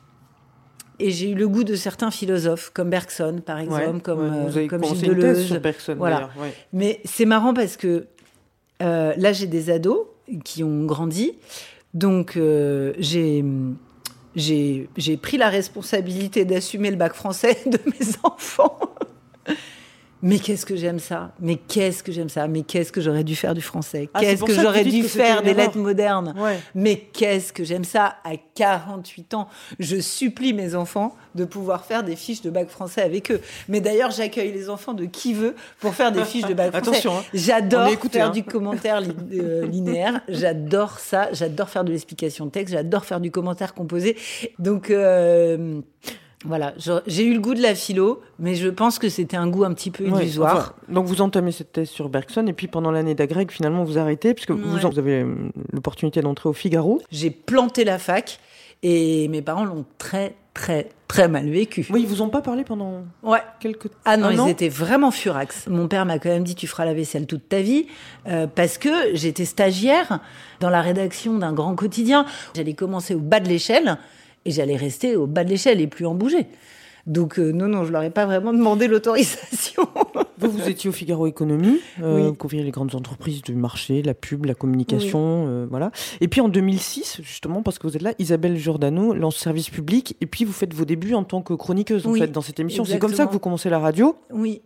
[0.99, 4.67] Et j'ai eu le goût de certains philosophes, comme Bergson, par exemple, comme, vous avez
[4.67, 5.47] euh, comme commencé Gilles Deleuze.
[5.47, 6.31] sur Bergson, Voilà.
[6.39, 6.53] ouais.
[6.73, 8.07] Mais c'est marrant parce que
[8.83, 10.07] euh, là, j'ai des ados
[10.45, 11.33] qui ont grandi.
[11.95, 13.45] Donc, euh, j'ai.
[14.37, 14.89] J'ai
[15.21, 18.79] pris la responsabilité d'assumer le bac français de mes enfants.
[20.23, 21.33] Mais qu'est-ce que j'aime ça?
[21.41, 22.47] Mais qu'est-ce que j'aime ça?
[22.47, 24.09] Mais qu'est-ce que j'aurais dû faire du français?
[24.13, 26.35] Ah, Qu'est-ce que j'aurais dû que faire des lettres modernes?
[26.39, 26.59] Ouais.
[26.75, 28.17] Mais qu'est-ce que j'aime ça?
[28.25, 33.03] À 48 ans, je supplie mes enfants de pouvoir faire des fiches de bac français
[33.03, 33.41] avec eux.
[33.69, 36.89] Mais d'ailleurs, j'accueille les enfants de qui veut pour faire des fiches de bac français.
[36.91, 37.23] Attention, hein.
[37.33, 38.31] J'adore faire hein.
[38.31, 40.21] du commentaire li- euh, linéaire.
[40.29, 41.29] J'adore ça.
[41.33, 42.75] J'adore faire de l'explication de texte.
[42.75, 44.17] J'adore faire du commentaire composé.
[44.59, 45.81] Donc euh,
[46.47, 46.73] voilà,
[47.07, 49.75] j'ai eu le goût de la philo, mais je pense que c'était un goût un
[49.75, 50.57] petit peu illusoire.
[50.57, 53.99] enfin, donc vous entamez cette thèse sur Bergson et puis pendant l'année d'agrég finalement vous
[53.99, 54.85] arrêtez puisque vous, Ouais.
[54.85, 55.35] en- vous avez euh,
[55.73, 57.03] l'opportunité d'entrer au Figaro.
[57.11, 58.41] J'ai planté la fac
[58.83, 61.87] et mes parents l'ont très très très mal vécu.
[61.91, 63.39] Oui, ils vous ont pas parlé pendant Ouais.
[63.61, 65.67] quelques Ah non, un ils an étaient vraiment furax.
[65.69, 67.87] Mon père m'a quand même dit tu feras la vaisselle toute ta vie
[68.29, 70.21] euh, parce que j'étais stagiaire
[70.61, 72.25] dans la rédaction d'un grand quotidien.
[72.57, 73.99] J'allais commencer au bas de l'échelle
[74.45, 76.47] et j'allais rester au bas de l'échelle et plus en bouger.
[77.07, 79.89] Donc euh, non non, je leur ai pas vraiment demandé l'autorisation.
[80.39, 82.63] Vous, vous étiez au Figaro Économie, euh, Oui.
[82.63, 85.91] les grandes entreprises du marché, la pub, la communication, euh, voilà.
[86.21, 90.17] Et puis en 2006, justement, parce que vous êtes là, Isabelle Giordano lance Service Public,
[90.21, 92.85] et puis vous faites vos débuts en tant que chroniqueuse, en fait, dans cette émission.
[92.85, 94.17] C'est comme ça que vous commencez la radio.
[94.33, 94.63] oui.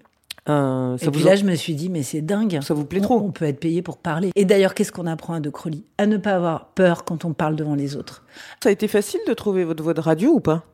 [0.49, 2.61] Euh, ça et vous puis là, je me suis dit mais c'est dingue.
[2.63, 4.31] ça vous plaît On- trop On peut être payé pour parler.
[4.37, 7.33] Et d'ailleurs, qu'est-ce qu'on apprend à De Crolly À ne pas avoir peur quand on
[7.33, 8.25] parle devant les autres.
[8.63, 10.65] Ça a été facile de trouver votre voix de radio ou pas?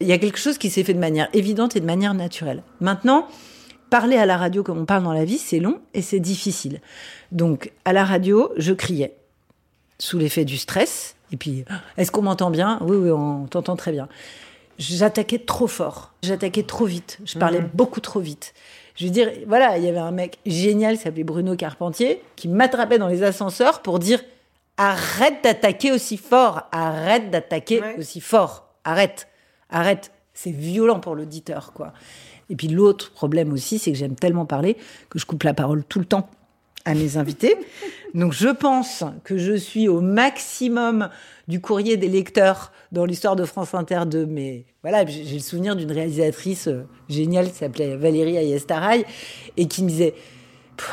[0.00, 2.64] Il y a quelque chose qui s'est fait de manière évidente et de manière naturelle.
[2.80, 3.28] Maintenant,
[3.90, 6.80] parler à la radio comme on parle dans la vie, c'est long et c'est difficile.
[7.30, 9.14] Donc, à la radio, je criais
[10.00, 11.14] sous l'effet du stress.
[11.30, 11.64] Et puis,
[11.96, 12.78] est-ce qu'on m'entend bien?
[12.82, 14.08] Oui, oui, on t'entend très bien.
[14.78, 18.54] J'attaquais trop fort, j'attaquais trop vite, je parlais beaucoup trop vite.
[18.94, 22.48] Je veux dire, voilà, il y avait un mec génial qui s'appelait Bruno Carpentier qui
[22.48, 24.22] m'attrapait dans les ascenseurs pour dire
[24.76, 27.96] arrête d'attaquer aussi fort, arrête d'attaquer Ouais.
[27.98, 29.28] aussi fort, arrête,
[29.70, 30.12] arrête.
[30.34, 31.92] C'est violent pour l'auditeur, quoi.
[32.50, 34.76] Et puis l'autre problème aussi, c'est que j'aime tellement parler
[35.10, 36.28] que je coupe la parole tout le temps
[36.84, 37.56] à mes invités.
[38.14, 41.08] Donc je pense que je suis au maximum
[41.48, 44.26] du courrier des lecteurs dans l'histoire de France Inter 2.
[44.26, 49.04] Mais voilà, j'ai le souvenir d'une réalisatrice euh, géniale qui s'appelait Valérie Ayestaraï
[49.56, 50.14] et qui me disait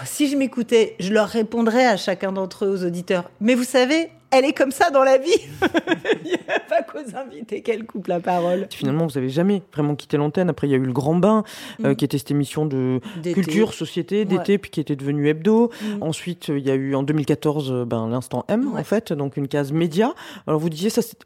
[0.05, 3.29] si je m'écoutais, je leur répondrais à chacun d'entre eux, aux auditeurs.
[3.41, 5.29] Mais vous savez, elle est comme ça dans la vie.
[6.23, 8.67] Il n'y a pas qu'aux invités qu'elle coupe la parole.
[8.71, 10.49] Finalement, vous avez jamais vraiment quitté l'antenne.
[10.49, 11.43] Après, il y a eu le Grand Bain,
[11.83, 11.95] euh, Mm.
[11.95, 12.99] qui était cette émission de
[13.33, 15.71] culture, société, d'été, puis qui était devenue hebdo.
[16.01, 18.81] Ensuite, euh, il y a eu en 2014 euh, ben, l'instant M, Ouais.
[18.81, 20.13] en fait, donc une case média.
[20.47, 21.01] Alors vous disiez ça.
[21.01, 21.17] c'est-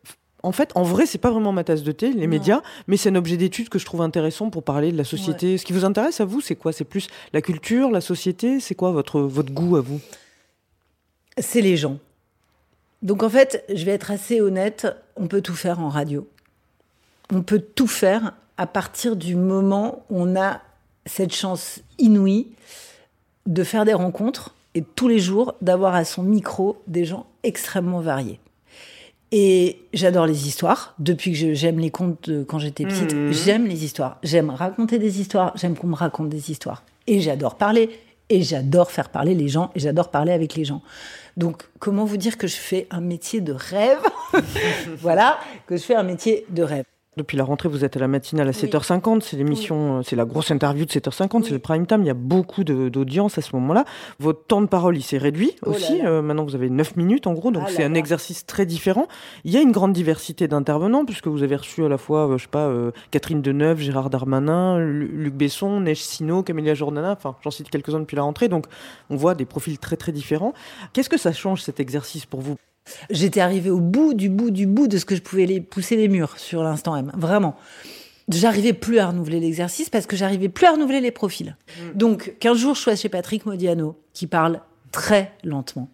[0.45, 2.27] En fait, en vrai, c'est pas vraiment ma tasse de thé, les Non.
[2.27, 5.57] médias, mais c'est un objet d'étude que je trouve intéressant pour parler de la société.
[5.57, 6.73] Ce qui vous intéresse à vous, c'est quoi?
[6.73, 8.59] C'est plus la culture, la société?
[8.59, 10.01] C'est quoi votre, votre goût à vous?
[11.37, 11.97] C'est les gens.
[13.03, 14.87] Donc en fait, je vais être assez honnête,
[15.17, 16.27] on peut tout faire en radio.
[17.31, 20.61] On peut tout faire à partir du moment où on a
[21.05, 22.47] cette chance inouïe
[23.45, 27.99] de faire des rencontres et tous les jours d'avoir à son micro des gens extrêmement
[27.99, 28.39] variés.
[29.31, 30.93] Et j'adore les histoires.
[30.99, 33.31] Depuis que j'aime les contes de quand j'étais petite, Mhm.
[33.33, 34.19] j'aime les histoires.
[34.23, 35.51] J'aime raconter des histoires.
[35.57, 36.83] J'aime qu'on me raconte des histoires.
[37.07, 37.89] Et j'adore parler.
[38.29, 39.71] Et j'adore faire parler les gens.
[39.75, 40.81] Et j'adore parler avec les gens.
[41.37, 43.99] Donc, comment vous dire que je fais un métier de rêve?
[44.99, 46.85] Voilà, que je fais un métier de rêve.
[47.15, 49.21] Depuis la rentrée, vous êtes à la matinale à 7h50.
[49.21, 51.43] C'est l'émission, euh, c'est la grosse interview de 7h50.
[51.43, 52.01] C'est le prime time.
[52.01, 53.85] Il y a beaucoup d'audience à ce moment-là.
[54.19, 55.99] Votre temps de parole, il s'est réduit Oh aussi.
[55.99, 56.09] là.
[56.09, 57.51] Euh, maintenant, vous avez 9 minutes en gros.
[57.51, 59.07] Donc, Ah c'est un exercice très différent.
[59.43, 62.37] Il y a une grande diversité d'intervenants puisque vous avez reçu à la fois, euh,
[62.39, 67.11] je sais pas, euh, Catherine Deneuve, Gérard Darmanin, Lu- Luc Besson, Neige Sino, Camélia Jordana.
[67.11, 68.47] Enfin, j'en cite quelques-uns depuis la rentrée.
[68.47, 68.65] Donc,
[69.11, 70.53] on voit des profils très, très différents.
[70.93, 72.55] Qu'est-ce que ça change cet exercice pour vous?
[73.09, 75.95] J'étais arrivée au bout du bout du bout de ce que je pouvais les pousser
[75.95, 77.11] les murs sur l'instant M.
[77.15, 77.55] Vraiment.
[78.29, 81.57] J'arrivais plus à renouveler l'exercice parce que j'arrivais plus à renouveler les profils.
[81.93, 85.89] Donc, qu'un jour je sois chez Patrick Modiano, qui parle très lentement,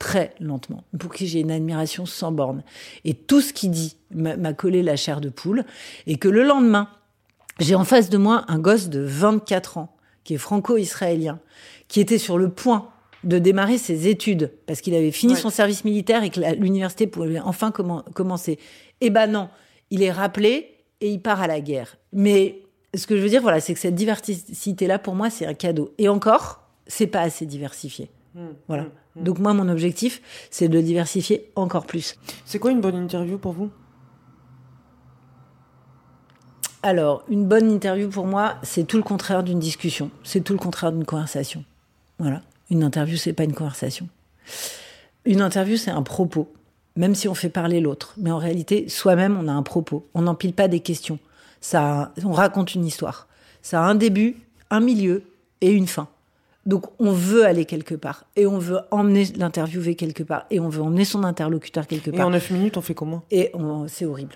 [0.00, 2.64] très lentement, pour qui j'ai une admiration sans borne.
[3.04, 5.64] Et tout ce qu'il dit m'a m'a collé la chair de poule.
[6.08, 6.88] Et que le lendemain,
[7.60, 11.38] j'ai en face de moi un gosse de 24 ans, qui est franco-israélien,
[11.86, 12.89] qui était sur le point
[13.24, 15.38] de démarrer ses études, parce qu'il avait fini Ouais.
[15.38, 18.58] son service militaire et que l'université pouvait enfin commen- commencer.
[19.00, 19.48] Eh ben non,
[19.90, 21.96] il est rappelé et il part à la guerre.
[22.12, 22.60] Mais
[22.94, 25.92] ce que je veux dire, voilà, c'est que cette diversité-là, pour moi, c'est un cadeau.
[25.98, 28.10] Et encore, c'est pas assez diversifié.
[28.68, 28.86] Voilà.
[29.16, 32.14] Donc moi, mon objectif, c'est de diversifier encore plus.
[32.44, 33.70] C'est quoi une bonne interview pour vous?
[36.82, 40.10] Alors, une bonne interview pour moi, c'est tout le contraire d'une discussion.
[40.22, 41.64] C'est tout le contraire d'une conversation.
[42.18, 42.40] Voilà.
[42.70, 44.08] Une interview, c'est pas une conversation.
[45.24, 46.52] Une interview, c'est un propos.
[46.96, 48.14] Même si on fait parler l'autre.
[48.16, 50.06] Mais en réalité, soi-même, on a un propos.
[50.14, 51.18] On n'empile pas des questions.
[51.60, 53.28] Ça, on raconte une histoire.
[53.62, 54.36] Ça a un début,
[54.70, 55.22] un milieu
[55.60, 56.08] et une fin.
[56.66, 58.24] Donc, on veut aller quelque part.
[58.36, 60.46] Et on veut emmener l'interviewé quelque part.
[60.50, 62.26] Et on veut emmener son interlocuteur quelque Et part.
[62.26, 63.22] en 9 minutes, on fait comment?
[63.30, 63.52] Et
[63.88, 64.34] c'est horrible.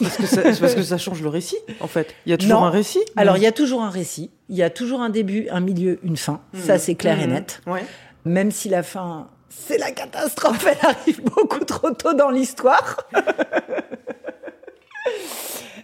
[0.00, 2.14] Parce que ça- c'est parce que ça change le récit, en fait.
[2.26, 2.66] Il y a toujours Non.
[2.66, 3.00] un récit.
[3.16, 5.98] Alors, il y a toujours un récit, il y a toujours un début, un milieu,
[6.02, 6.40] une fin.
[6.54, 7.32] Ça, c'est clair et Mhm.
[7.32, 7.60] net.
[7.66, 7.84] Ouais.
[8.24, 12.96] Même si la fin, c'est la catastrophe, elle arrive beaucoup trop tôt dans l'histoire.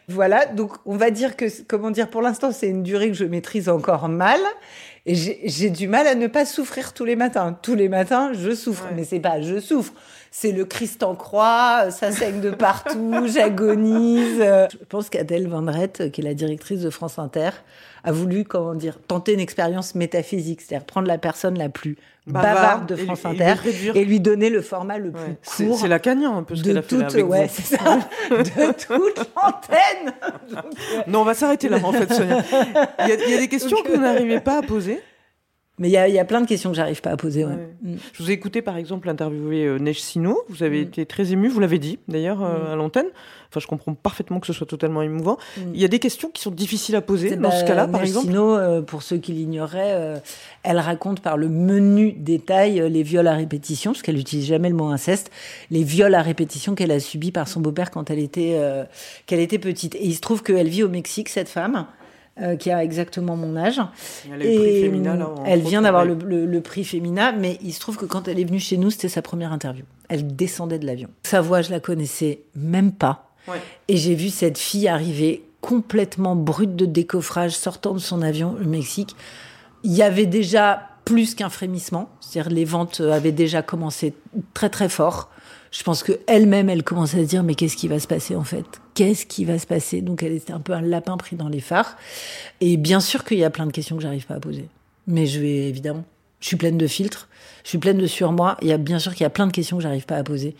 [0.08, 3.24] voilà, donc on va dire que, comment dire, pour l'instant, c'est une durée que je
[3.24, 4.40] maîtrise encore mal.
[5.04, 7.58] Et j'ai j'ai du mal à ne pas souffrir tous les matins.
[7.62, 8.84] Tous les matins, je souffre.
[8.84, 8.90] Ouais.
[8.96, 9.92] Mais c'est pas je souffre.
[10.34, 14.38] C'est le Christ en croix, ça saigne de partout, j'agonise.
[14.40, 17.50] Euh, Je pense qu'Adèle Vendrette, qui est la directrice de France Inter,
[18.02, 22.86] a voulu, comment dire, tenter une expérience métaphysique, c'est-à-dire prendre la personne la plus bavarde
[22.86, 25.78] de France lui- et lui Inter et lui donner le format le plus C'est court
[25.80, 27.52] c'est Lacanien un peu ce de qu'elle a fait là toute, avec ouais, vous.
[27.54, 27.98] c'est ça,
[28.30, 30.12] de toute l'antenne.
[30.48, 30.64] Donc,
[30.96, 32.42] euh, Non, on va s'arrêter là, en fait, Sonia.
[33.00, 35.00] Il y a, il y a des questions que vous n'arrivez pas à poser.
[35.82, 37.44] Mais il y a, y a plein de questions que j'arrive pas à poser.
[37.44, 37.50] Ouais.
[37.50, 37.68] Ouais.
[37.82, 37.96] Mm.
[38.12, 40.40] Je vous ai écouté, par exemple, interviewer euh, Neige Sino.
[40.48, 40.82] Vous avez Mm.
[40.84, 42.72] été très ému, vous l'avez dit, d'ailleurs, euh, Mm.
[42.72, 43.06] à l'antenne.
[43.50, 45.36] Enfin, je comprends parfaitement que ce soit totalement émouvant.
[45.74, 48.10] Il y a des questions qui sont difficiles à poser dans ce cas-là, par Neige
[48.10, 48.26] exemple?
[48.28, 50.16] Sino, euh, pour ceux qui l'ignoraient, euh,
[50.62, 54.76] elle raconte par le menu détail les viols à répétition, parce qu'elle n'utilise jamais le
[54.76, 55.30] mot inceste,
[55.72, 58.84] les viols à répétition qu'elle a subis par son beau-père quand elle était, euh,
[59.26, 59.96] qu'elle était petite.
[59.96, 61.86] Et il se trouve qu'elle vit au Mexique, cette femme.
[62.40, 63.80] Euh, qui a exactement mon âge.
[64.26, 66.60] Elle a eu le prix Et, Femina, là, entre elle vient d'avoir le, le- le
[66.60, 69.22] prix Femina, mais il se trouve que quand elle est venue chez nous, c'était sa
[69.22, 69.84] première interview.
[70.08, 71.08] Elle descendait de l'avion.
[71.24, 73.30] Sa voix, je la connaissais même pas.
[73.48, 73.60] Ouais.
[73.88, 78.66] Et j'ai vu cette fille arriver complètement brute de décoffrage, sortant de son avion au
[78.66, 79.14] Mexique.
[79.84, 84.14] Il y avait déjà plus qu'un frémissement, c'est-à-dire les ventes avaient déjà commencé
[84.54, 85.30] très très fort.
[85.72, 88.36] Je pense que elle-même, elle commençait à se dire mais qu'est-ce qui va se passer
[88.36, 88.64] en fait?
[88.94, 90.02] Qu'est-ce qui va se passer?
[90.02, 91.96] Donc elle était un peu un lapin pris dans les phares.
[92.60, 94.68] Et bien sûr qu'il y a plein de questions que j'arrive pas à poser,
[95.06, 96.04] mais je vais évidemment.
[96.40, 97.28] Je suis pleine de filtres,
[97.64, 98.56] je suis pleine de surmoi.
[98.62, 100.24] Il y a bien sûr qu'il y a plein de questions que j'arrive pas à
[100.24, 100.54] poser.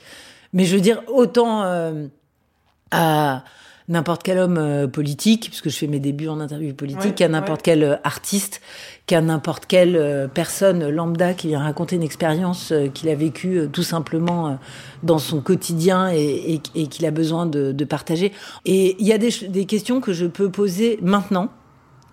[0.54, 2.06] Mais je veux dire autant euh,
[2.90, 3.44] à
[3.88, 7.28] n'importe quel homme euh, politique, puisque je fais mes débuts en interview politique, Ouais, qu'à
[7.28, 7.72] n'importe ouais.
[7.74, 8.60] quel euh, artiste,
[9.06, 13.58] qu'à n'importe quelle euh, personne lambda qui vient raconter une expérience euh, qu'il a vécue
[13.58, 14.58] euh, tout simplement
[15.02, 18.32] dans son quotidien et, et- et qu'il a besoin de, de partager.
[18.64, 21.48] Et il y a des, questions que je peux poser maintenant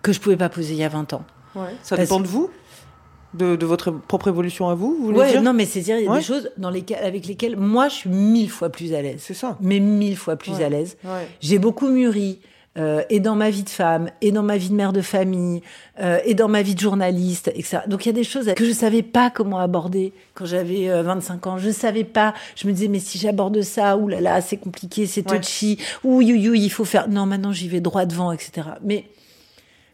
[0.01, 1.23] que je pouvais pas poser il y a 20 ans.
[1.55, 1.61] Ouais.
[1.83, 2.49] Ça Parce- dépend de vous
[3.35, 6.05] de, de votre propre évolution à vous, vous voulez Ouais, dire non, mais c'est-à-dire il
[6.05, 6.17] y a Ouais.
[6.17, 9.19] des choses dans lesquelles, avec lesquelles moi je suis mille fois plus à l'aise.
[9.19, 9.55] C'est ça.
[9.61, 10.63] Mais mille fois plus Ouais.
[10.63, 10.97] à l'aise.
[11.39, 12.39] J'ai beaucoup mûri,
[12.77, 15.61] euh, et dans ma vie de femme, et dans ma vie de mère de famille,
[15.99, 17.79] euh, et dans ma vie de journaliste, etc.
[17.87, 21.01] Donc il y a des choses que je savais pas comment aborder quand j'avais euh,
[21.01, 21.57] 25 ans.
[21.57, 22.33] Je savais pas.
[22.55, 25.39] Je me disais, mais si j'aborde ça, ouh là là, c'est compliqué, c'est Ouais.
[25.39, 27.09] touchy, ouh you, you, il faut faire.
[27.09, 28.67] Non, maintenant j'y vais droit devant, etc.
[28.83, 29.05] Mais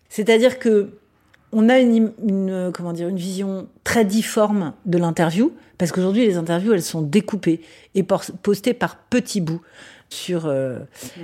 [0.10, 0.92] c'est-à-dire que
[1.52, 6.36] on a une, une, comment dire une vision très difforme de l'interview parce qu'aujourd'hui les
[6.36, 7.62] interviews elles sont découpées
[7.94, 9.62] et postées par petits bouts
[10.10, 10.80] sur euh,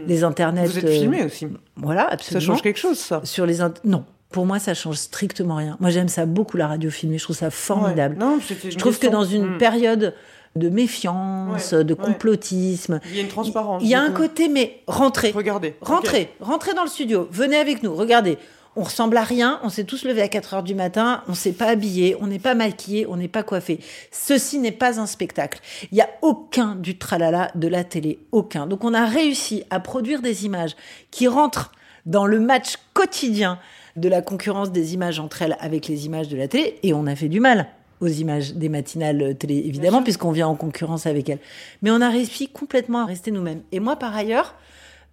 [0.08, 0.66] les internets.
[0.68, 1.48] Vous êtes filmé aussi.
[1.76, 2.40] Voilà, absolument.
[2.42, 4.04] Ça change quelque chose, ça Sur les non.
[4.32, 5.76] Pour moi, ça change strictement rien.
[5.82, 7.18] Moi, j'aime ça beaucoup la radio filmée.
[7.18, 8.16] Je trouve ça formidable.
[8.16, 8.26] Ouais.
[8.26, 9.58] Non, je trouve que dans une Mm.
[9.58, 10.14] période
[10.56, 12.00] de méfiance, Ouais, de ouais.
[12.06, 13.82] complotisme, Il y a une transparence.
[13.84, 15.76] il y a un côté, mais rentrez, Regardez.
[15.82, 18.38] rentrez, rentrez dans le studio, venez avec nous, regardez.
[18.78, 21.52] On ressemble à rien, on s'est tous levés à 4 heures du matin, on s'est
[21.52, 23.80] pas habillé, on n'est pas maquillé, on n'est pas coiffé.
[24.12, 25.60] Ceci n'est pas un spectacle.
[25.92, 28.68] Il y a aucun du tralala de la télé, aucun.
[28.68, 30.78] Donc on a réussi à produire des images
[31.12, 31.74] qui rentrent
[32.06, 33.60] dans le match quotidien
[33.98, 37.08] de la concurrence des images entre elles avec les images de la télé et on
[37.08, 37.68] a fait du mal
[38.00, 41.40] aux images des matinales télé évidemment puisqu'on vient en concurrence avec elles.
[41.82, 43.64] Mais on a réussi complètement à rester nous-mêmes.
[43.74, 44.56] Et moi par ailleurs,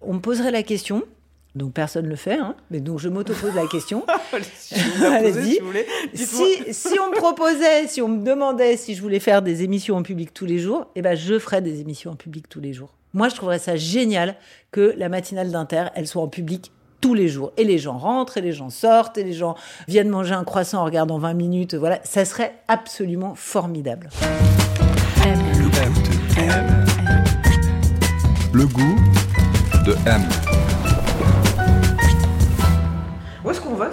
[0.01, 1.03] on me poserait la question
[1.55, 4.05] donc personne ne le fait, hein, mais donc je m'auto-pose la question.
[4.55, 5.59] Si Allez-y.
[6.13, 10.03] si on me proposait, si on me demandait si je voulais faire des émissions en
[10.03, 12.93] public tous les jours, eh ben je ferais des émissions en public tous les jours.
[13.13, 14.35] Moi, je trouverais ça génial
[14.71, 17.51] que la matinale d'Inter, elle soit en public tous les jours.
[17.57, 19.55] Et les gens rentrent, et les gens sortent, et les gens
[19.87, 21.73] viennent manger un croissant en regardant 20 minutes.
[21.73, 24.09] Voilà, ça serait absolument formidable.
[28.53, 28.95] Le goût
[29.85, 30.48] de M.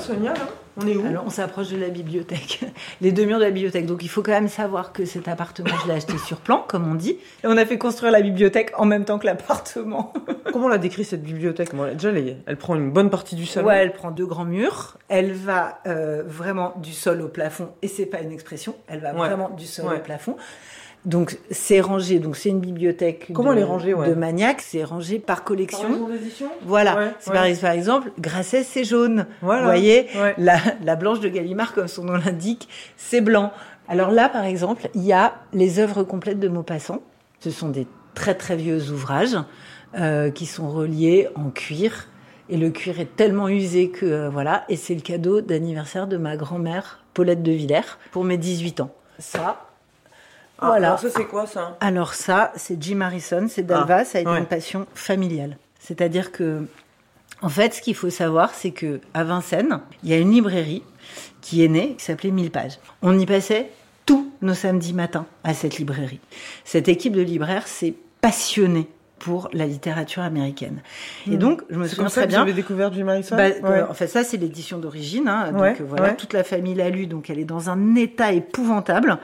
[0.06, 0.40] Sonia, là
[0.76, 2.60] On est où Alors, on s'approche de la bibliothèque,
[3.00, 3.86] les deux murs de la bibliothèque.
[3.86, 6.90] Donc, il faut quand même savoir que cet appartement, je l'ai acheté sur plan, comme
[6.90, 7.18] on dit.
[7.42, 10.12] Et on a fait construire la bibliothèque en même temps que l'appartement.
[10.52, 11.70] Comment on l'a décrit cette bibliothèque?
[11.94, 13.68] Déjà, elle, elle prend une bonne partie du salon.
[13.68, 14.96] Ouais, elle prend deux grands murs.
[15.08, 17.70] Elle va euh, vraiment du sol au plafond.
[17.82, 18.74] Et c'est pas une expression.
[18.88, 19.26] Elle va Ouais.
[19.28, 19.96] vraiment du sol Ouais.
[19.96, 20.36] au plafond.
[21.06, 22.18] Donc, c'est rangé.
[22.18, 24.08] Donc, c'est une bibliothèque Comment de, elle est rangée, ouais.
[24.08, 24.60] de maniaques.
[24.60, 26.08] C'est rangé par collection.
[26.08, 26.96] d'édition Voilà.
[26.96, 27.36] Ouais, C'est ouais.
[27.52, 29.26] Par, par exemple, Grasset, c'est jaune.
[29.40, 29.60] Voilà.
[29.62, 30.34] Vous voyez Ouais.
[30.36, 33.52] la, la blanche de Gallimard, comme son nom l'indique, c'est blanc.
[33.88, 37.00] Alors là, par exemple, il y a les œuvres complètes de Maupassant.
[37.40, 39.36] Ce sont des très très vieux ouvrages
[39.96, 42.08] euh, qui sont reliés en cuir.
[42.48, 44.64] Et le cuir est tellement usé que euh, voilà.
[44.68, 48.90] Et c'est le cadeau d'anniversaire de ma grand-mère, Paulette de Villers, pour mes 18 ans.
[49.20, 49.60] Ça,
[50.58, 50.88] Ah, voilà.
[50.88, 54.20] alors ça, c'est quoi, ça Alors ça, c'est Jim Harrison, c'est d'Alva, Ah, ça a
[54.22, 54.38] été ouais.
[54.38, 55.58] une passion familiale.
[55.78, 56.66] C'est-à-dire que,
[57.42, 60.82] en fait, ce qu'il faut savoir, c'est que à Vincennes, il y a une librairie
[61.42, 62.78] qui est née, qui s'appelait Mille pages.
[63.02, 63.70] On y passait
[64.06, 66.20] tous nos samedis matins à cette librairie.
[66.64, 70.80] Cette équipe de libraires s'est passionnée pour la littérature américaine.
[71.30, 71.88] Et donc, je me Hmm.
[71.88, 72.38] Souviens comme ça très que bien.
[72.38, 73.60] vous avez découvert Harrison Bah, Ouais.
[73.64, 75.26] euh, en fait, ça, c'est l'édition d'origine.
[75.28, 75.52] hein.
[75.52, 76.16] donc Ouais, euh, voilà, ouais.
[76.16, 79.18] toute la famille l'a lu, donc elle est dans un état épouvantable.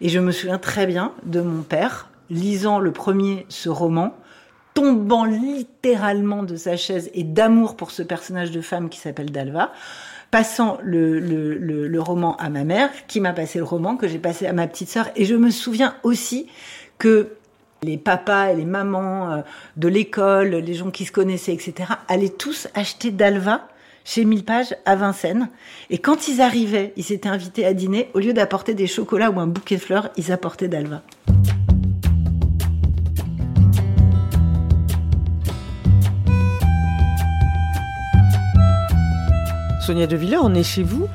[0.00, 4.16] Et je me souviens très bien de mon père lisant le premier ce roman,
[4.74, 9.72] tombant littéralement de sa chaise et d'amour pour ce personnage de femme qui s'appelle Dalva.
[10.32, 14.08] Passant le, le, le, le roman à ma mère, qui m'a passé le roman, que
[14.08, 15.08] j'ai passé à ma petite sœur.
[15.14, 16.48] Et je me souviens aussi
[16.98, 17.35] que
[17.82, 19.40] les papas et les mamans euh,
[19.76, 23.68] de l'école, les gens qui se connaissaient, etc., allaient tous acheter Dalva
[24.04, 25.48] chez Mille Pages à Vincennes.
[25.90, 29.40] Et quand ils arrivaient, ils s'étaient invités à dîner, au lieu d'apporter des chocolats ou
[29.40, 31.02] un bouquet de fleurs, ils apportaient Dalva.
[39.86, 41.06] Sonia De Villers, on est chez vous.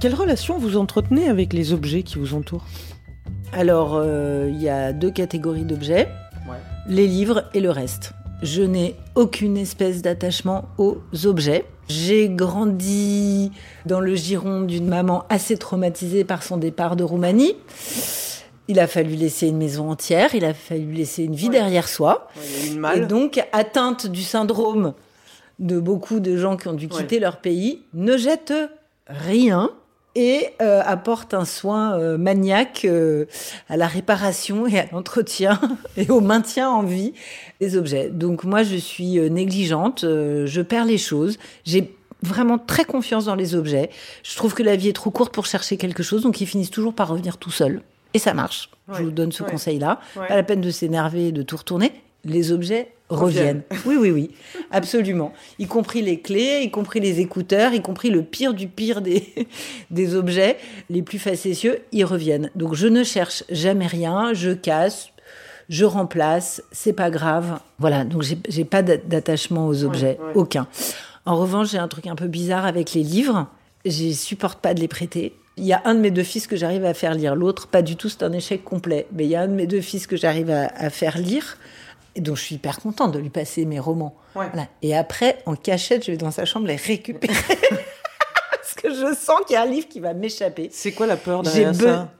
[0.00, 2.64] Quelle relation vous entretenez avec les objets qui vous entourent?
[3.56, 6.08] Alors, euh, il y a deux catégories d'objets,
[6.88, 8.12] les livres et le reste.
[8.42, 11.64] Je n'ai aucune espèce d'attachement aux objets.
[11.88, 13.52] J'ai grandi
[13.86, 17.54] dans le giron d'une maman assez traumatisée par son départ de Roumanie.
[18.68, 21.52] Il a fallu laisser une maison entière, il a fallu laisser une vie Ouais.
[21.52, 22.28] derrière soi.
[22.66, 24.94] Une Et donc, atteinte du syndrome
[25.58, 28.52] de beaucoup de gens qui ont dû quitter leur pays, ne jette
[29.06, 29.70] rien
[30.14, 33.26] et euh, apporte un soin euh, maniaque euh,
[33.68, 35.60] à la réparation et à l'entretien
[35.96, 37.12] et au maintien en vie
[37.60, 38.10] des objets.
[38.10, 43.26] Donc moi, je suis euh, négligente, euh, je perds les choses, j'ai vraiment très confiance
[43.26, 43.90] dans les objets.
[44.22, 46.70] Je trouve que la vie est trop courte pour chercher quelque chose, donc ils finissent
[46.70, 47.82] toujours par revenir tout seuls.
[48.14, 48.70] Et ça marche.
[48.88, 49.50] Ouais, Je vous donne ce ouais.
[49.50, 50.00] conseil-là.
[50.16, 50.28] Ouais.
[50.28, 51.92] Pas la peine de s'énerver et de tout retourner.
[52.24, 53.62] Les objets reviennent.
[53.84, 54.30] Oui, oui, oui,
[54.70, 55.32] absolument.
[55.58, 59.34] Y compris les clés, y compris les écouteurs, y compris le pire du pire des,
[59.90, 60.56] des objets,
[60.90, 62.50] les plus facétieux, ils reviennent.
[62.54, 65.10] Donc je ne cherche jamais rien, je casse,
[65.68, 67.60] je remplace, c'est pas grave.
[67.78, 70.32] Voilà, donc j'ai- pas d'a- d'attachement aux objets, ouais.
[70.34, 70.66] aucun.
[71.26, 73.46] En revanche, j'ai un truc un peu bizarre avec les livres.
[73.86, 75.34] Je supporte pas de les prêter.
[75.56, 77.80] Il y a un de mes deux fils que j'arrive à faire lire, l'autre pas
[77.82, 79.06] du tout, c'est un échec complet.
[79.12, 81.58] Mais il y a un de mes deux fils que j'arrive à, à faire lire,
[82.16, 84.14] et donc je suis hyper contente de lui passer mes romans.
[84.36, 84.46] Ouais.
[84.52, 84.68] Voilà.
[84.82, 87.34] Et après, en cachette, je vais dans sa chambre les récupérer.
[88.50, 90.68] Parce que je sens qu'il y a un livre qui va m'échapper.
[90.72, 92.12] C'est quoi la peur derrière be- ça?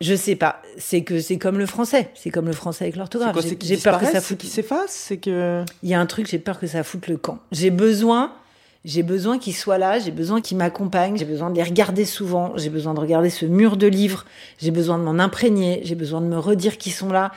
[0.00, 0.62] Je sais pas.
[0.76, 2.10] C'est que c'est comme le français.
[2.14, 3.36] C'est comme le français avec l'orthographe.
[3.60, 4.38] J'ai- peur que ça foute.
[4.38, 5.64] qu'ils s'effacent C'est que.
[5.82, 7.40] Il y a un truc, j'ai peur que ça foute le camp.
[7.50, 8.32] J'ai besoin,
[8.84, 12.52] j'ai besoin qu'ils soient là, j'ai besoin qu'ils m'accompagnent, j'ai besoin de les regarder souvent,
[12.56, 14.24] j'ai besoin de regarder ce mur de livres,
[14.58, 17.32] j'ai besoin de m'en imprégner, j'ai besoin de me redire qu'ils sont là.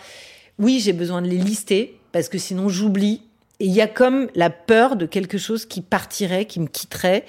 [0.59, 3.21] Oui, j'ai besoin de les lister parce que sinon j'oublie.
[3.59, 7.25] Et il y a comme la peur de quelque chose qui partirait, qui me quitterait,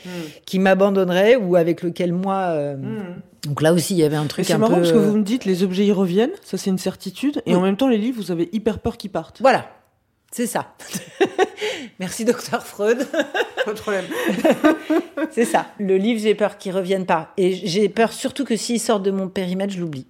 [0.47, 2.37] qui m'abandonnerait ou avec lequel moi.
[2.53, 2.77] euh,
[3.45, 4.81] Donc là aussi, il y avait un truc c'est un marrant peu.
[4.81, 7.57] parce que vous me dites les objets y reviennent, ça c'est une certitude, et Oui.
[7.57, 9.43] en même temps les livres vous avez hyper peur qu'ils partent.
[9.43, 9.67] Voilà,
[10.31, 10.73] c'est ça.
[12.01, 13.07] Merci, docteur Freud.
[13.67, 14.05] Pas de problème.
[15.31, 15.67] C'est ça.
[15.79, 17.33] Le livre, j'ai peur qu'il revienne pas.
[17.37, 20.07] Et j'ai peur surtout que s'il sort de mon périmètre, je l'oublie.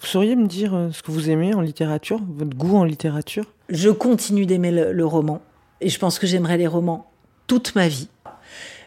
[0.00, 3.44] Vous sauriez me dire euh, ce que vous aimez en littérature, votre goût en littérature?
[3.68, 5.40] Je continue d'aimer le, le roman.
[5.80, 7.10] Et je pense que j'aimerais les romans
[7.46, 8.08] toute ma vie.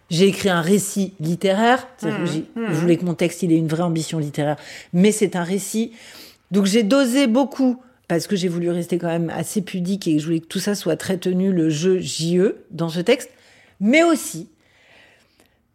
[0.10, 1.88] J'ai écrit un récit littéraire.
[2.26, 4.58] J'ai- Je voulais que mon texte il ait une vraie ambition littéraire.
[4.92, 5.92] Mais c'est un récit.
[6.52, 10.20] Donc j'ai dosé beaucoup parce que j'ai voulu rester quand même assez pudique et que
[10.20, 13.30] je voulais que tout ça soit très tenu, le jeu JE dans ce texte.
[13.80, 14.50] Mais aussi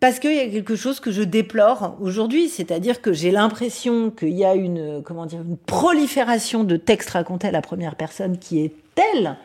[0.00, 4.30] parce qu'il y a quelque chose que je déplore aujourd'hui, c'est-à-dire que j'ai l'impression qu'il
[4.36, 8.60] y a une, comment dire, une prolifération de textes racontés à la première personne qui
[8.60, 9.36] est telle,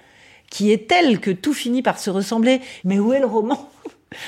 [0.52, 2.62] qui est telle que tout finit par se ressembler.
[2.84, 3.70] Mais où est le roman?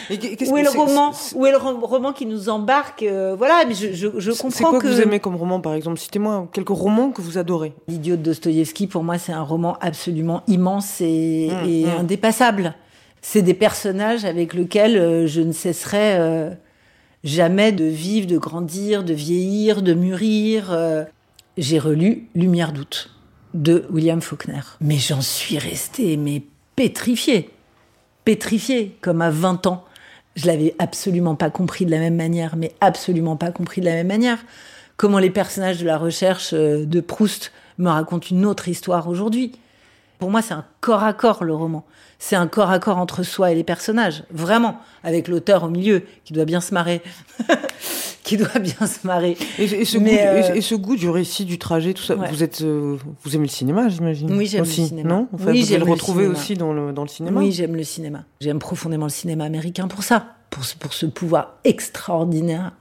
[0.10, 3.66] Où est le roman c'est- Où est le ro- roman qui nous embarque euh, Voilà,
[3.68, 6.00] mais je, je, je C'est comprends quoi que, que vous aimez comme roman par exemple?
[6.00, 7.72] Citez-moi quelques romans que vous adorez.
[7.88, 12.00] L'idiot de Dostoïevski, pour moi, c'est un roman absolument immense et, Mmh, et mmh.
[12.00, 12.74] indépassable.
[13.28, 16.52] C'est des personnages avec lesquels euh, je ne cesserai euh,
[17.24, 20.72] jamais de vivre, de grandir, de vieillir, de mûrir.
[20.72, 21.04] euh.
[21.58, 23.10] J'ai relu Lumière d'août
[23.56, 24.62] de William Faulkner.
[24.80, 26.44] Mais j'en suis restée mais
[26.76, 27.50] pétrifiée.
[28.26, 29.86] Pétrifiée, comme à 20 ans.
[30.36, 33.94] Je l'avais absolument pas compris de la même manière, mais absolument pas compris de la
[33.94, 34.38] même manière.
[34.98, 39.54] Comment les personnages de la recherche de Proust me racontent une autre histoire aujourd'hui.
[40.20, 41.86] Pour moi, c'est un corps à corps le roman.
[42.20, 46.04] C'est un corps à corps entre soi et les personnages, vraiment, avec l'auteur au milieu
[46.24, 47.02] qui doit bien se marrer,
[48.24, 49.38] qui doit bien se marrer.
[49.60, 50.18] Et, et ce, Mais, goût,
[50.50, 52.30] euh, et, et ce goût du récit, du trajet, tout ça, Ouais.
[52.32, 55.10] vous êtes, euh, vous aimez le cinéma, j'imagine Oui, j'aime le cinéma.
[55.10, 57.84] Non Enfin, Oui, vous le retrouver aussi dans le, dans le cinéma Oui, j'aime le
[57.84, 58.24] cinéma.
[58.40, 62.72] J'aime profondément le cinéma américain pour ça, pour ce, pour ce pouvoir extraordinaire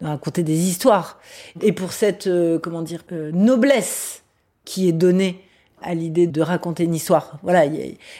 [0.00, 1.18] de raconter des histoires
[1.60, 4.22] et pour cette euh, comment dire noblesse
[4.64, 5.44] qui est donnée
[5.82, 7.38] à l'idée de raconter une histoire.
[7.42, 7.64] Voilà,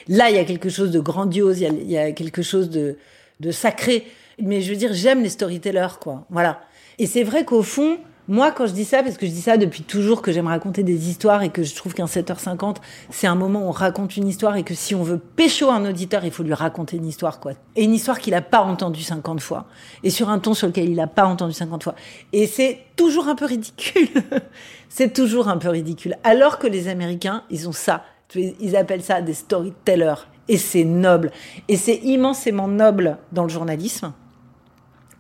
[0.09, 2.97] là il y a quelque chose de grandiose, il y y a quelque chose de,
[3.41, 4.07] de sacré.
[4.41, 6.25] Mais je veux dire, j'aime les storytellers, quoi.
[6.31, 6.61] Voilà.
[6.99, 7.99] Et c'est vrai qu'au fond,
[8.29, 10.83] moi, quand je dis ça, parce que je dis ça depuis toujours que j'aime raconter
[10.83, 12.77] des histoires et que je trouve qu'un 7h50,
[13.09, 15.89] c'est un moment où on raconte une histoire et que si on veut pécho un
[15.89, 17.53] auditeur, il faut lui raconter une histoire, quoi.
[17.75, 19.65] Et une histoire qu'il n'a pas entendue 50 fois.
[20.03, 21.95] Et sur un ton sur lequel il n'a pas entendu 50 fois.
[22.35, 24.09] Et c'est toujours un peu ridicule.
[24.91, 26.19] c'est toujours un peu ridicule.
[26.23, 28.05] Alors que les Américains, ils ont ça.
[28.35, 30.27] Ils appellent ça des storytellers.
[30.49, 31.31] Et c'est noble.
[31.69, 34.13] Et c'est immensément noble dans le journalisme.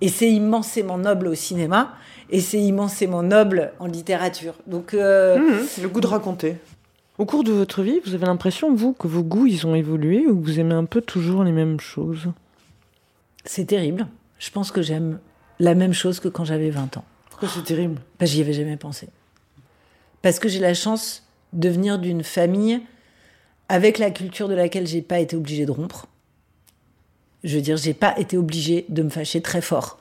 [0.00, 1.94] Et c'est immensément noble au cinéma.
[2.30, 4.54] Et c'est immensément noble en littérature.
[4.66, 6.56] Donc, euh, Mhm, Le goût de raconter.
[7.16, 10.26] Au cours de votre vie, vous avez l'impression, vous, que vos goûts, ils ont évolué
[10.26, 12.28] ou que vous aimez un peu toujours les mêmes choses?
[13.44, 14.06] C'est terrible.
[14.38, 15.18] Je pense que j'aime
[15.58, 17.04] la même chose que quand j'avais 20 ans.
[17.30, 18.00] Pourquoi c'est terrible?
[18.20, 19.08] Bah, j'y avais jamais pensé.
[20.22, 22.80] Parce que j'ai la chance de venir d'une famille
[23.68, 26.06] avec la culture de laquelle j'ai pas été obligée de rompre.
[27.42, 29.98] Je veux dire, j'ai pas été obligée de me fâcher très fort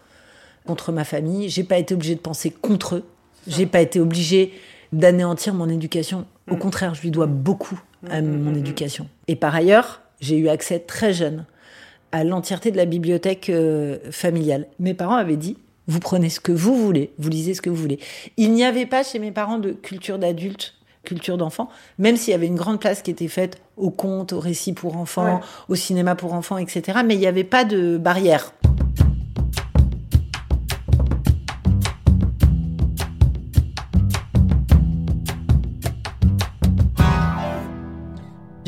[0.67, 1.49] contre ma famille.
[1.49, 3.03] J'ai pas été obligée de penser contre eux.
[3.47, 4.53] J'ai pas été obligée
[4.93, 6.25] d'anéantir mon éducation.
[6.51, 9.07] Au contraire, je lui dois beaucoup à mon éducation.
[9.27, 11.45] Et par ailleurs, j'ai eu accès très jeune
[12.11, 14.67] à l'entièreté de la bibliothèque euh, familiale.
[14.79, 15.57] Mes parents avaient dit
[15.87, 17.99] vous prenez ce que vous voulez, vous lisez ce que vous voulez.
[18.35, 22.35] Il n'y avait pas chez mes parents de culture d'adulte, culture d'enfant, même s'il y
[22.35, 25.41] avait une grande place qui était faite au conte, au récit pour enfants, Ouais.
[25.69, 26.99] au cinéma pour enfants, etc.
[27.05, 28.53] Mais il n'y avait pas de barrière.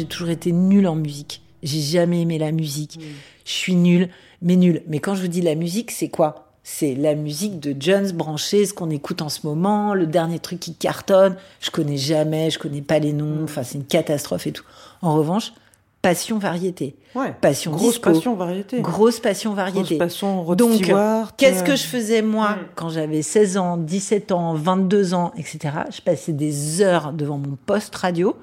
[0.09, 1.41] Toujours été nulle en musique.
[1.63, 2.99] J'ai jamais aimé la musique.
[3.45, 4.09] Je suis nulle,
[4.41, 4.83] mais nulle.
[4.87, 6.45] Mais quand je vous dis la musique, c'est quoi?
[6.63, 10.59] C'est la musique de Jones branchée, ce qu'on écoute en ce moment, le dernier truc
[10.59, 11.35] qui cartonne.
[11.61, 13.43] Je connais jamais, je connais pas les noms.
[13.43, 14.65] Enfin, c'est une catastrophe et tout.
[15.01, 15.53] En revanche,
[16.01, 16.95] passion variété.
[17.15, 17.33] Ouais.
[17.41, 18.11] Passion Grosse disco.
[18.11, 18.81] passion variété.
[18.81, 19.97] Grosse passion Grosse variété.
[19.97, 20.93] passion Rod Donc,
[21.37, 25.59] Qu'est-ce euh, que je faisais moi quand j'avais 16 ans, 17 ans, 22 ans, etc.
[25.91, 28.35] Je passais des heures devant mon poste radio.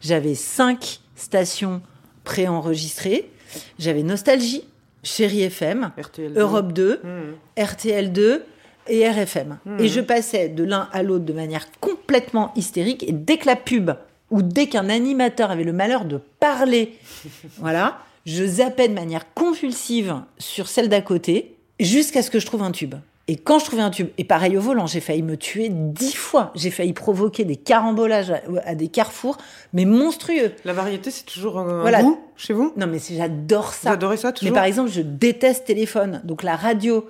[0.00, 1.80] J'avais cinq stations
[2.24, 3.30] préenregistrées.
[3.78, 4.64] J'avais Nostalgie,
[5.02, 5.90] Chérie FM.
[6.36, 7.62] Europe 2, Mmh.
[7.62, 8.44] RTL 2
[8.88, 9.58] et RFM.
[9.64, 9.80] Mhm.
[9.80, 13.02] Et je passais de l'un à l'autre de manière complètement hystérique.
[13.04, 13.90] Et dès que la pub
[14.30, 16.94] ou dès qu'un animateur avait le malheur de parler,
[17.58, 22.62] voilà, je zappais de manière convulsive sur celle d'à côté jusqu'à ce que je trouve
[22.62, 22.94] un tube.
[23.26, 26.14] Et quand je trouvais un tube, et pareil au volant, j'ai failli me tuer dix
[26.14, 26.52] fois.
[26.54, 29.38] J'ai failli provoquer des carambolages à, à des carrefours,
[29.72, 30.52] mais monstrueux.
[30.66, 32.02] La variété, c'est toujours un, Voilà.
[32.02, 32.74] goût chez vous?
[32.76, 33.92] Non, mais j'adore Vous ça.
[33.92, 36.20] adorez ça Mais toujours par exemple, je déteste téléphone.
[36.24, 37.06] Donc la radio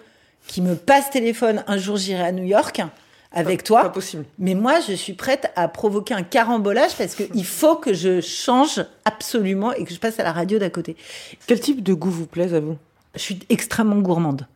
[0.46, 2.80] qui me passe téléphone, un jour j'irai à New York
[3.32, 3.88] avec Pas toi.
[3.90, 4.24] possible.
[4.38, 8.84] Mais moi, je suis prête à provoquer un carambolage parce qu'il faut que je change
[9.04, 10.96] absolument et que je passe à la radio d'à côté.
[11.48, 12.76] Quel type de goût vous plaise à vous?
[13.16, 14.46] Je suis extrêmement gourmande.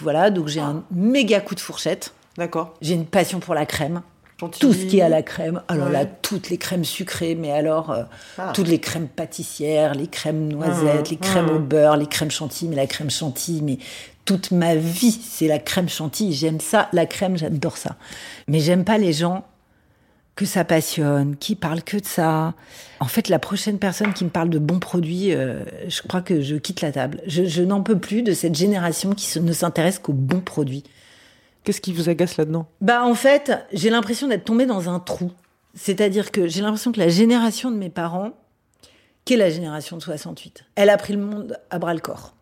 [0.00, 2.12] Voilà, donc j'ai un méga coup de fourchette.
[2.36, 2.74] D'accord.
[2.80, 4.02] J'ai une passion pour la crème.
[4.40, 4.60] Chantilly.
[4.60, 5.62] Tout ce qui est à la crème.
[5.66, 6.10] Alors là, Ouais.
[6.22, 8.04] toutes les crèmes sucrées, mais alors euh,
[8.38, 8.52] Ah.
[8.54, 11.56] toutes les crèmes pâtissières, les crèmes noisettes, Mmh, les crèmes mmh.
[11.56, 13.78] au beurre, les crèmes chantilly, mais la crème chantilly, mais
[14.24, 16.32] toute ma vie, c'est la crème chantilly.
[16.34, 17.96] J'aime ça, la crème, j'adore ça.
[18.46, 19.44] Mais j'aime pas les gens
[20.38, 22.54] que ça passionne, qui parlent que de ça.
[23.00, 26.40] En fait, la prochaine personne qui me parle de bons produits, euh, je crois que
[26.42, 27.20] je quitte la table.
[27.26, 30.84] Je, je n'en peux plus de cette génération qui se- ne s'intéresse qu'aux bons produits.
[31.64, 32.68] Qu'est-ce qui vous agace là-dedans?
[32.80, 35.32] Bah en fait, j'ai l'impression d'être tombée dans un trou.
[35.74, 38.30] C'est-à-dire que j'ai l'impression que la génération de mes parents,
[39.24, 42.34] qui est la génération de 68, elle a pris le monde à bras le corps.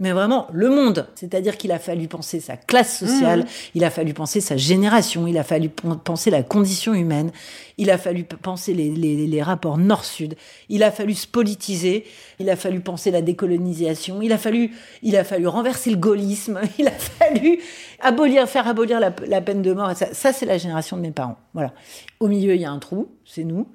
[0.00, 1.06] Mais vraiment, le monde.
[1.14, 3.46] C'est-à-dire qu'il a fallu penser sa classe sociale, Mhm.
[3.76, 7.30] il a fallu penser sa génération, il a fallu pen- penser la condition humaine,
[7.78, 10.34] il a fallu penser les, les- les rapports nord-sud,
[10.68, 12.04] il a fallu se politiser,
[12.40, 14.72] il a fallu penser la décolonisation, il a fallu,
[15.04, 17.60] il a fallu renverser le gaullisme, il a fallu
[18.00, 19.92] abolir, faire abolir la, la peine de mort.
[19.96, 21.38] Ça, ça, c'est la génération de mes parents.
[21.54, 21.72] Voilà.
[22.18, 23.68] Au milieu, il y a un trou, c'est nous.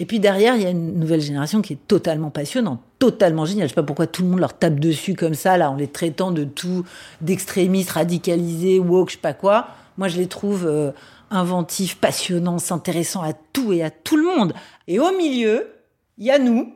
[0.00, 3.68] Et puis derrière, il y a une nouvelle génération qui est totalement passionnante, totalement géniale.
[3.68, 5.88] Je sais pas pourquoi tout le monde leur tape dessus comme ça, là, en les
[5.88, 6.86] traitant de tout,
[7.20, 9.68] d'extrémistes, radicalisés, woke, je sais pas quoi.
[9.98, 10.92] Moi, je les trouve euh,
[11.30, 14.54] inventifs, passionnants, s'intéressant à tout et à tout le monde.
[14.88, 15.68] Et au milieu,
[16.16, 16.72] il y a nous,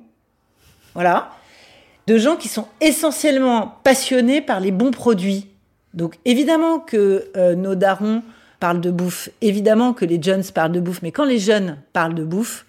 [0.92, 1.30] voilà,
[2.06, 5.48] de gens qui sont essentiellement passionnés par les bons produits.
[5.94, 8.22] Donc évidemment que euh, nos darons
[8.60, 12.14] parlent de bouffe, évidemment que les jeunes parlent de bouffe, mais quand les jeunes parlent
[12.14, 12.66] de bouffe,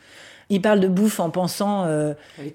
[0.50, 2.14] ils parlent de bouffe en pensant euh,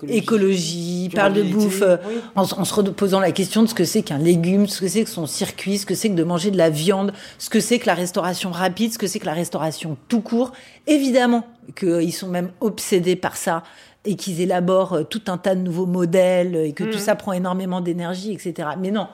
[0.09, 2.15] écologie, ils parlent de durabilité, bouffe euh, oui.
[2.37, 5.11] en, se reposant la question de ce que c'est qu'un légume, ce que c'est que
[5.11, 7.87] son circuit, ce que c'est que de manger de la viande, ce que c'est que
[7.87, 10.53] la restauration rapide, ce que c'est que la restauration tout court.
[10.87, 11.45] Évidemment
[11.77, 13.65] qu'ils sont même obsédés par ça
[14.05, 17.33] et qu'ils élaborent euh, tout un tas de nouveaux modèles et que tout ça prend
[17.33, 18.71] énormément d'énergie, etc.
[18.79, 19.09] Mais non,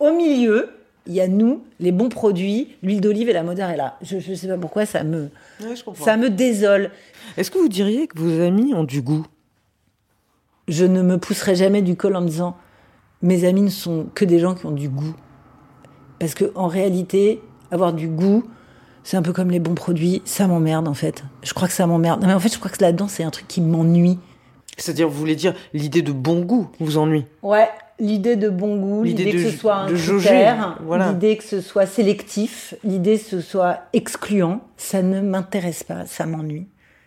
[0.00, 0.70] au milieu,
[1.06, 3.96] il y a nous, les bons produits, l'huile d'olive et la mozzarella.
[4.02, 5.30] Je ne sais pas pourquoi ça me,
[5.60, 6.04] Ouais, je comprends.
[6.04, 6.90] ça me désole.
[7.36, 9.26] Est-ce que vous diriez que vos amis ont du goût?
[10.68, 12.56] Je ne me pousserai jamais du col en me disant
[13.20, 15.14] mes amis ne sont que des gens qui ont du goût.
[16.18, 17.40] Parce que en réalité,
[17.70, 18.44] avoir du goût,
[19.02, 21.24] c'est un peu comme les bons produits, ça m'emmerde en fait.
[21.42, 22.20] Je crois que ça m'emmerde.
[22.20, 24.18] Non, mais en fait, je crois que là-dedans, c'est un truc qui m'ennuie.
[24.78, 27.24] C'est-à-dire, vous voulez dire l'idée de bon goût vous ennuie?
[27.42, 27.68] Ouais,
[28.02, 31.12] l'idée de bon goût, L'idée que ce soit un critère, voilà.
[31.12, 36.26] l'idée que ce soit sélectif, l'idée que ce soit excluant, ça ne m'intéresse pas, ça
[36.26, 36.66] m'ennuie.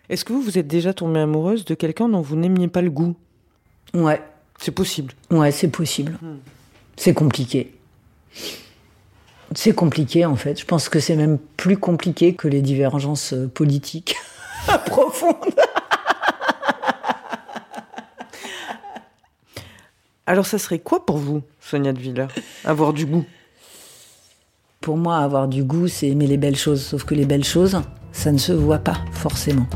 [0.10, 2.90] Est-ce que vous vous êtes déjà tombée amoureuse de quelqu'un dont vous n'aimiez pas le
[2.92, 3.16] goût?
[3.94, 4.22] Ouais,
[4.60, 5.14] C'est possible.
[5.32, 6.18] Ouais, c'est possible.
[6.96, 7.74] C'est compliqué.
[9.54, 10.60] C'est compliqué en fait.
[10.60, 14.16] Je pense que c'est même plus compliqué que les divergences euh, politiques
[14.86, 15.36] profondes.
[20.28, 22.30] Alors, ça serait quoi pour vous, Sonia de Villers
[22.64, 23.26] Avoir du goût?
[24.82, 26.82] Pour moi, avoir du goût, c'est aimer les belles choses.
[26.82, 27.80] Sauf que les belles choses,
[28.12, 29.68] ça ne se voit pas forcément.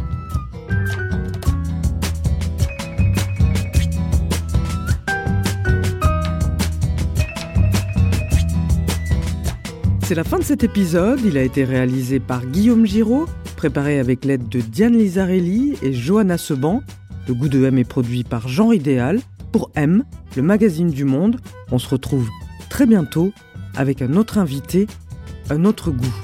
[10.01, 11.19] C'est la fin de cet épisode.
[11.23, 16.39] Il a été réalisé par Guillaume Giraud, préparé avec l'aide de Diane Lizarelli et Johanna
[16.39, 16.81] Seban.
[17.27, 19.19] Le goût de M est produit par Jean Idéal
[19.51, 20.03] pour M,
[20.35, 21.39] le magazine du monde.
[21.71, 22.29] On se retrouve
[22.69, 23.31] très bientôt
[23.75, 24.87] avec un autre invité,
[25.49, 26.15] un autre goût.